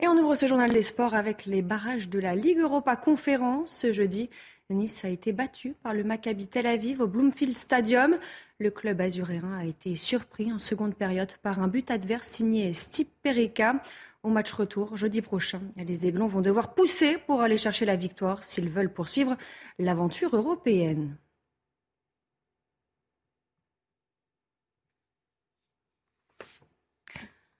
Et 0.00 0.08
on 0.08 0.16
ouvre 0.18 0.34
ce 0.34 0.46
journal 0.46 0.72
des 0.72 0.82
sports 0.82 1.14
avec 1.14 1.44
les 1.44 1.62
barrages 1.62 2.08
de 2.08 2.18
la 2.18 2.34
Ligue 2.34 2.58
Europa 2.58 2.96
Conférence. 2.96 3.70
Ce 3.70 3.92
jeudi, 3.92 4.30
Nice 4.70 5.04
a 5.04 5.10
été 5.10 5.32
battu 5.32 5.74
par 5.82 5.92
le 5.92 6.02
Maccabi 6.02 6.48
Tel 6.48 6.66
Aviv 6.66 7.02
au 7.02 7.06
Bloomfield 7.06 7.56
Stadium. 7.56 8.18
Le 8.58 8.70
club 8.70 9.02
azuréen 9.02 9.52
a 9.52 9.66
été 9.66 9.96
surpris 9.96 10.50
en 10.50 10.58
seconde 10.58 10.94
période 10.94 11.32
par 11.42 11.60
un 11.60 11.68
but 11.68 11.90
adverse 11.90 12.26
signé 12.26 12.72
Steve 12.72 13.08
Perica. 13.22 13.80
Au 14.24 14.30
match 14.30 14.52
retour, 14.52 14.96
jeudi 14.96 15.20
prochain, 15.20 15.60
les 15.76 16.06
Aiglons 16.06 16.28
vont 16.28 16.40
devoir 16.40 16.72
pousser 16.72 17.18
pour 17.18 17.42
aller 17.42 17.58
chercher 17.58 17.84
la 17.84 17.94
victoire 17.94 18.42
s'ils 18.42 18.70
veulent 18.70 18.92
poursuivre 18.92 19.36
l'aventure 19.78 20.34
européenne. 20.34 21.18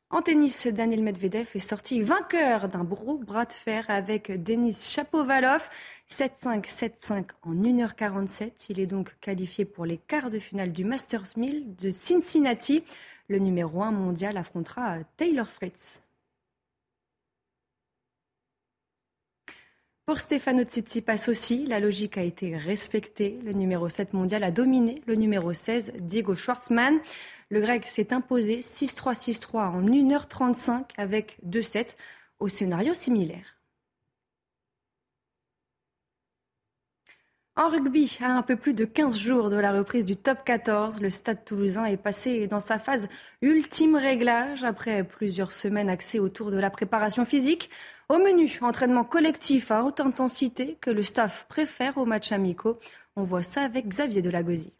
En 0.09 0.23
tennis, 0.23 0.67
Daniel 0.69 1.03
Medvedev 1.03 1.51
est 1.55 1.61
sorti 1.61 2.01
vainqueur 2.01 2.71
d'un 2.71 2.85
gros 2.85 3.19
bras 3.19 3.45
de 3.45 3.53
fer 3.53 3.85
avec 3.91 4.43
Denis 4.43 4.73
Chapovalov. 4.73 5.69
7-5, 6.09 6.65
7-5 6.65 7.25
en 7.43 7.55
1h47. 7.55 8.69
Il 8.71 8.81
est 8.81 8.87
donc 8.87 9.15
qualifié 9.21 9.67
pour 9.67 9.85
les 9.85 9.99
quarts 9.99 10.31
de 10.31 10.39
finale 10.39 10.73
du 10.73 10.85
Masters 10.85 11.37
1000 11.37 11.77
de 11.77 11.91
Cincinnati. 11.91 12.85
Le 13.29 13.39
numéro 13.39 13.83
1 13.83 13.91
mondial 13.91 14.39
affrontera 14.39 15.01
Taylor 15.19 15.51
Fritz. 15.51 16.04
Pour 20.07 20.21
Stefano 20.21 20.65
Tsitsipas 20.65 21.29
aussi, 21.29 21.67
la 21.67 21.81
logique 21.81 22.19
a 22.19 22.23
été 22.23 22.59
respectée. 22.59 23.39
Le 23.43 23.53
numéro 23.53 23.89
7 23.89 24.13
mondial 24.13 24.45
a 24.45 24.51
dominé 24.51 25.01
le 25.07 25.15
numéro 25.15 25.55
16, 25.55 25.95
Diego 26.01 26.35
Schwartzmann. 26.35 27.01
Le 27.49 27.61
grec 27.63 27.87
s'est 27.87 28.13
imposé 28.13 28.61
6-3, 28.61 29.15
6-3 29.15 29.57
en 29.61 29.83
1h35 29.83 30.91
avec 30.99 31.39
2-7 31.49 31.97
au 32.39 32.49
scénario 32.49 32.93
similaire. 32.93 33.54
En 37.57 37.69
rugby, 37.69 38.19
à 38.21 38.37
un 38.37 38.43
peu 38.43 38.57
plus 38.57 38.75
de 38.75 38.85
15 38.85 39.17
jours 39.17 39.49
de 39.49 39.55
la 39.55 39.71
reprise 39.71 40.05
du 40.05 40.17
top 40.17 40.39
14, 40.45 41.01
le 41.01 41.09
stade 41.09 41.45
toulousain 41.45 41.85
est 41.85 41.97
passé 41.97 42.49
dans 42.49 42.59
sa 42.59 42.81
phase 42.81 43.09
ultime 43.43 43.95
réglage 43.95 44.65
après 44.65 45.05
plusieurs 45.05 45.53
semaines 45.53 45.89
axées 45.89 46.19
autour 46.19 46.51
de 46.51 46.59
la 46.59 46.69
préparation 46.69 47.25
physique. 47.25 47.71
Au 48.09 48.19
menu, 48.19 48.59
entraînement 48.61 49.05
collectif 49.05 49.71
à 49.71 49.85
haute 49.85 50.01
intensité 50.01 50.77
que 50.81 50.91
le 50.91 51.05
staff 51.05 51.47
préfère 51.49 51.97
aux 51.97 52.07
matchs 52.07 52.33
amicaux. 52.33 52.77
On 53.15 53.23
voit 53.23 53.45
ça 53.45 53.61
avec 53.61 53.87
Xavier 53.87 54.21
Delagozie. 54.21 54.73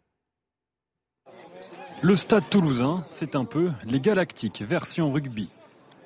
Le 2.01 2.17
stade 2.17 2.49
toulousain, 2.49 3.05
c'est 3.07 3.37
un 3.37 3.45
peu 3.45 3.71
les 3.85 4.01
Galactiques 4.01 4.63
version 4.63 5.13
rugby. 5.13 5.49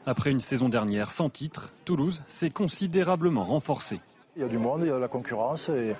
Après 0.06 0.30
une 0.30 0.40
saison 0.40 0.70
dernière 0.70 1.10
sans 1.10 1.32
titre, 1.32 1.74
Toulouse 1.84 2.22
s'est 2.28 2.52
considérablement 2.52 3.44
renforcé. 3.44 4.00
Il 4.40 4.44
y 4.44 4.46
a 4.46 4.48
du 4.48 4.58
monde, 4.58 4.84
il 4.84 4.88
y 4.88 4.90
a 4.90 4.96
de 4.96 5.00
la 5.00 5.10
concurrence 5.10 5.68
et, 5.68 5.94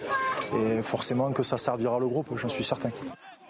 forcément 0.82 1.34
que 1.34 1.44
ça 1.44 1.58
servira 1.58 2.00
le 2.00 2.08
groupe, 2.08 2.38
j'en 2.38 2.48
suis 2.48 2.64
certain. 2.64 2.90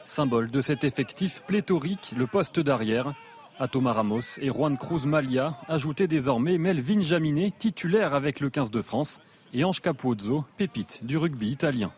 Symbole 0.07 0.49
de 0.49 0.61
cet 0.61 0.83
effectif 0.83 1.43
pléthorique, 1.45 2.15
le 2.17 2.25
poste 2.25 2.59
d'arrière, 2.59 3.13
à 3.59 3.67
Thomas 3.67 3.93
Ramos 3.93 4.39
et 4.41 4.47
Juan 4.47 4.79
Cruz 4.79 5.05
Malia, 5.05 5.59
ajouté 5.67 6.07
désormais 6.07 6.57
Melvin 6.57 7.01
Jaminet, 7.01 7.51
titulaire 7.51 8.15
avec 8.15 8.39
le 8.39 8.49
15 8.49 8.71
de 8.71 8.81
France, 8.81 9.21
et 9.53 9.63
Ange 9.63 9.79
Capuzzo, 9.79 10.43
pépite 10.57 11.05
du 11.05 11.17
rugby 11.17 11.51
italien. 11.51 11.91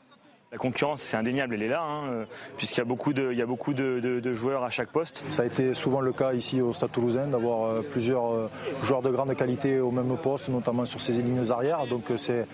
La 0.52 0.58
concurrence, 0.58 1.02
c'est 1.02 1.16
indéniable, 1.16 1.56
elle 1.56 1.64
est 1.64 1.70
là, 1.70 1.82
hein, 1.82 2.26
puisqu'il 2.58 2.80
y 2.80 2.82
a 2.82 2.86
beaucoup, 2.86 3.14
de, 3.14 3.30
il 3.32 3.38
y 3.38 3.42
a 3.42 3.46
beaucoup 3.46 3.74
de, 3.74 4.34
joueurs 4.34 4.66
à 4.66 4.70
chaque 4.70 4.90
poste. 4.90 5.24
Ça 5.30 5.44
a 5.44 5.46
été 5.46 5.74
souvent 5.74 6.02
le 6.02 6.12
cas 6.12 6.34
ici 6.34 6.60
au 6.60 6.74
Stade 6.74 6.92
Toulousain 6.92 7.28
d'avoir 7.28 7.82
plusieurs 7.84 8.50
joueurs 8.84 9.02
de 9.02 9.10
grande 9.10 9.34
qualité 9.36 9.80
au 9.80 9.92
même 9.92 10.18
poste, 10.18 10.50
notamment 10.50 10.84
sur 10.84 11.00
ces 11.00 11.14
lignes 11.14 11.50
arrières. 11.52 11.88
Donc 11.88 12.12
c'est 12.18 12.46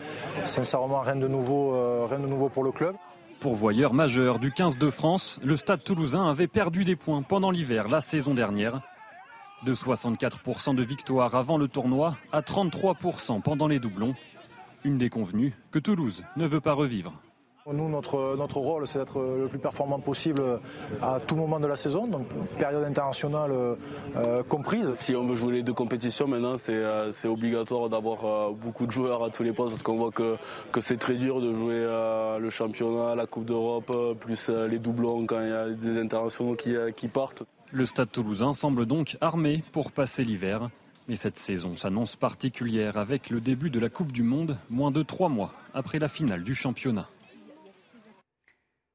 sincèrement 0.46 1.02
rien 1.02 1.16
de 1.16 1.28
nouveau, 1.28 2.06
rien 2.06 2.20
de 2.20 2.28
nouveau 2.28 2.50
pour 2.50 2.64
le 2.64 2.72
club. 2.72 2.96
Pourvoyeur 3.40 3.94
majeur 3.94 4.40
du 4.40 4.52
15 4.52 4.80
de 4.80 4.90
France, 4.90 5.40
le 5.44 5.58
Stade 5.58 5.84
toulousain 5.84 6.28
avait 6.28 6.48
perdu 6.48 6.84
des 6.84 6.96
points 6.96 7.22
pendant 7.22 7.52
l'hiver 7.52 7.88
la 7.88 8.02
saison 8.02 8.34
dernière. 8.34 8.82
De 9.64 9.76
64% 9.76 10.76
de 10.76 10.84
victoires 10.84 11.36
avant 11.36 11.58
le 11.58 11.68
tournoi 11.68 12.18
à 12.32 12.42
33% 12.42 13.42
pendant 13.42 13.68
les 13.68 13.80
doublons. 13.80 14.16
Une 14.84 14.98
déconvenue 14.98 15.54
que 15.72 15.80
Toulouse 15.80 16.24
ne 16.36 16.48
veut 16.48 16.62
pas 16.62 16.74
revivre. 16.74 17.14
Nous, 17.74 17.90
notre, 17.90 18.38
notre 18.38 18.60
rôle, 18.60 18.88
c'est 18.88 19.00
d'être 19.00 19.20
le 19.20 19.48
plus 19.48 19.60
performant 19.60 20.00
possible 20.00 20.42
à 21.02 21.20
tout 21.20 21.36
moment 21.36 21.60
de 21.60 21.68
la 21.68 21.76
saison, 21.76 22.08
donc 22.08 22.26
période 22.58 22.84
internationale 22.84 23.52
euh, 24.16 24.42
comprise. 24.44 24.94
Si 24.94 25.16
on 25.16 25.28
veut 25.28 25.36
jouer 25.36 25.56
les 25.56 25.64
deux 25.64 25.74
compétitions, 25.74 26.28
maintenant, 26.28 26.58
c'est 26.58 26.74
euh, 26.74 27.12
obligatoire 27.26 27.90
d'avoir 27.90 28.26
euh, 28.26 28.52
beaucoup 28.54 28.86
de 28.86 28.92
joueurs 28.92 29.22
à 29.22 29.30
tous 29.30 29.44
les 29.44 29.52
postes, 29.52 29.72
parce 29.72 29.84
qu'on 29.84 29.98
voit 29.98 30.12
que, 30.12 30.38
que 30.72 30.80
c'est 30.80 30.96
très 30.96 31.16
dur 31.16 31.42
de 31.42 31.54
jouer 31.54 31.86
le 32.40 32.50
championnat, 32.50 33.16
la 33.16 33.26
Coupe 33.26 33.46
d'Europe, 33.46 33.92
plus 34.20 34.50
les 34.50 34.80
doublons 34.80 35.26
quand 35.26 35.42
il 35.42 35.50
y 35.50 35.52
a 35.52 35.70
des 35.70 35.98
internationaux 36.00 36.56
qui, 36.56 36.74
qui 36.96 37.10
partent. 37.10 37.44
Le 37.74 37.86
stade 37.86 38.12
toulousain 38.12 38.54
semble 38.54 38.86
donc 38.86 39.18
armé 39.20 39.64
pour 39.74 39.92
passer 39.92 40.24
l'hiver. 40.24 40.70
Mais 41.10 41.16
cette 41.16 41.38
saison 41.38 41.78
s'annonce 41.78 42.16
particulière 42.16 42.98
avec 42.98 43.30
le 43.30 43.40
début 43.40 43.70
de 43.70 43.80
la 43.80 43.90
Coupe 43.90 44.12
du 44.12 44.24
Monde, 44.24 44.58
moins 44.70 44.92
de 44.92 45.04
trois 45.04 45.30
mois 45.30 45.54
après 45.74 46.00
la 46.00 46.10
finale 46.10 46.44
du 46.44 46.54
championnat. 46.54 47.08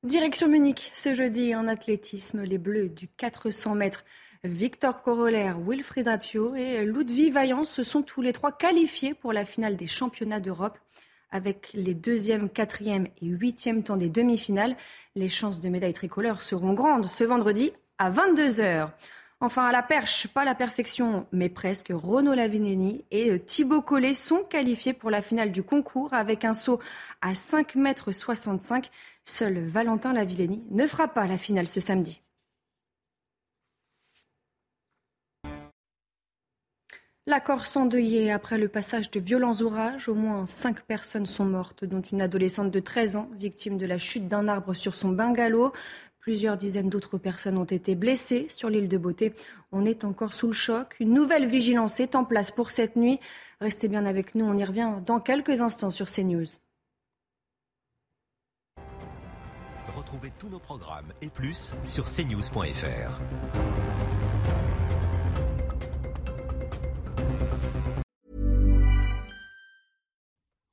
Direction 0.05 0.49
Munich, 0.49 0.91
ce 0.95 1.15
jeudi 1.15 1.55
en 1.55 1.69
athlétisme, 1.69 2.43
les 2.43 2.59
Bleus 2.59 2.88
du 2.88 3.07
400 3.07 3.77
mètres. 3.77 4.05
Victor 4.43 5.05
Corollaire, 5.05 5.61
Wilfried 5.61 6.09
Apio 6.09 6.57
et 6.57 6.85
Ludwig 6.85 7.33
Vaillant 7.33 7.62
se 7.62 7.85
sont 7.85 8.03
tous 8.03 8.21
les 8.21 8.33
trois 8.33 8.51
qualifiés 8.51 9.15
pour 9.15 9.33
la 9.33 9.45
finale 9.45 9.77
des 9.77 9.87
championnats 9.87 10.41
d'Europe. 10.41 10.77
Avec 11.31 11.71
les 11.75 11.95
deuxième, 11.95 12.51
quatrième 12.51 13.07
et 13.21 13.27
huitième 13.27 13.85
temps 13.85 13.97
des 13.97 14.11
demi-finales, 14.11 14.75
les 15.15 15.29
chances 15.29 15.61
de 15.61 15.69
médaille 15.69 15.95
tricolore 15.95 16.43
seront 16.43 16.73
grandes 16.73 17.07
ce 17.07 17.23
vendredi 17.23 17.73
à 17.99 18.11
22h. 18.11 18.88
Enfin, 19.43 19.67
à 19.67 19.73
la 19.73 19.83
perche, 19.83 20.29
pas 20.29 20.45
la 20.45 20.55
perfection, 20.55 21.27
mais 21.33 21.49
presque, 21.49 21.93
Renaud 21.93 22.35
Lavineni 22.35 23.05
et 23.11 23.41
Thibaut 23.41 23.83
Collet 23.83 24.15
sont 24.15 24.45
qualifiés 24.45 24.93
pour 24.93 25.11
la 25.11 25.21
finale 25.21 25.51
du 25.51 25.65
concours 25.65 26.15
avec 26.15 26.45
un 26.45 26.55
saut 26.55 26.79
à 27.21 27.33
5,65 27.33 27.77
mètres. 27.77 28.91
Seul 29.25 29.59
Valentin 29.67 30.13
Lavilleni 30.13 30.65
ne 30.71 30.87
fera 30.87 31.09
pas 31.09 31.27
la 31.27 31.37
finale 31.37 31.69
ce 31.69 31.81
samedi. 31.81 32.23
La 37.27 37.39
Corse 37.39 37.77
endeuillée 37.77 38.33
après 38.33 38.59
le 38.59 38.67
passage 38.67 39.13
de 39.13 39.21
violents 39.21 39.63
orages. 39.63 40.09
Au 40.09 40.15
moins 40.15 40.45
cinq 40.47 40.81
personnes 40.83 41.25
sont 41.25 41.45
mortes, 41.45 41.85
dont 41.85 42.01
une 42.01 42.21
adolescente 42.21 42.73
de 42.73 42.81
13 42.81 43.15
ans, 43.15 43.31
victime 43.39 43.79
de 43.79 43.87
la 43.87 43.97
chute 43.97 44.27
d'un 44.27 44.49
arbre 44.49 44.75
sur 44.75 44.97
son 44.97 45.11
bungalow. 45.11 45.71
Plusieurs 46.19 46.57
dizaines 46.57 46.89
d'autres 46.89 47.19
personnes 47.19 47.59
ont 47.59 47.65
été 47.65 47.95
blessées 47.95 48.47
sur 48.49 48.71
l'île 48.71 48.89
de 48.89 48.99
Beauté. 48.99 49.35
On 49.71 49.85
est 49.85 50.03
encore 50.03 50.35
sous 50.35 50.49
le 50.49 50.53
choc. 50.53 50.97
Une 50.99 51.15
nouvelle 51.15 51.47
vigilance 51.47 52.01
est 52.01 52.17
en 52.17 52.25
place 52.25 52.51
pour 52.51 52.73
cette 52.73 52.97
nuit. 52.97 53.21
Restez 53.61 53.87
bien 53.87 54.05
avec 54.05 54.35
nous, 54.35 54.45
on 54.45 54.57
y 54.57 54.65
revient 54.65 54.95
dans 55.07 55.21
quelques 55.21 55.61
instants 55.61 55.93
sur 55.93 56.07
CNews. 56.11 56.47
Retrouvez 60.12 60.33
tous 60.38 60.48
nos 60.51 60.59
programmes 60.59 61.12
et 61.22 61.31
plus 61.31 61.75
sur 61.85 62.05
cnews.fr. 62.05 63.12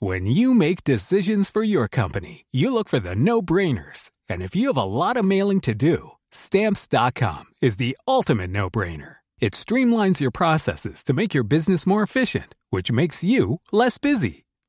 When 0.01 0.25
you 0.25 0.53
make 0.53 0.83
decisions 0.83 1.49
for 1.49 1.63
your 1.63 1.87
company, 1.87 2.45
you 2.51 2.73
look 2.73 2.89
for 2.89 2.99
the 2.99 3.15
no-brainers. 3.15 4.11
And 4.29 4.41
if 4.41 4.55
you 4.55 4.67
have 4.67 4.77
a 4.77 4.83
lot 4.83 5.17
of 5.17 5.25
mailing 5.25 5.59
to 5.61 5.73
do, 5.73 6.11
stamps.com 6.31 7.45
is 7.61 7.77
the 7.77 7.97
ultimate 8.07 8.49
no-brainer. 8.49 9.17
It 9.39 9.53
streamlines 9.53 10.19
your 10.19 10.31
processes 10.31 11.03
to 11.05 11.13
make 11.13 11.33
your 11.33 11.43
business 11.43 11.85
more 11.85 12.03
efficient, 12.03 12.55
which 12.69 12.91
makes 12.91 13.23
you 13.23 13.61
less 13.71 13.97
busy. 13.97 14.45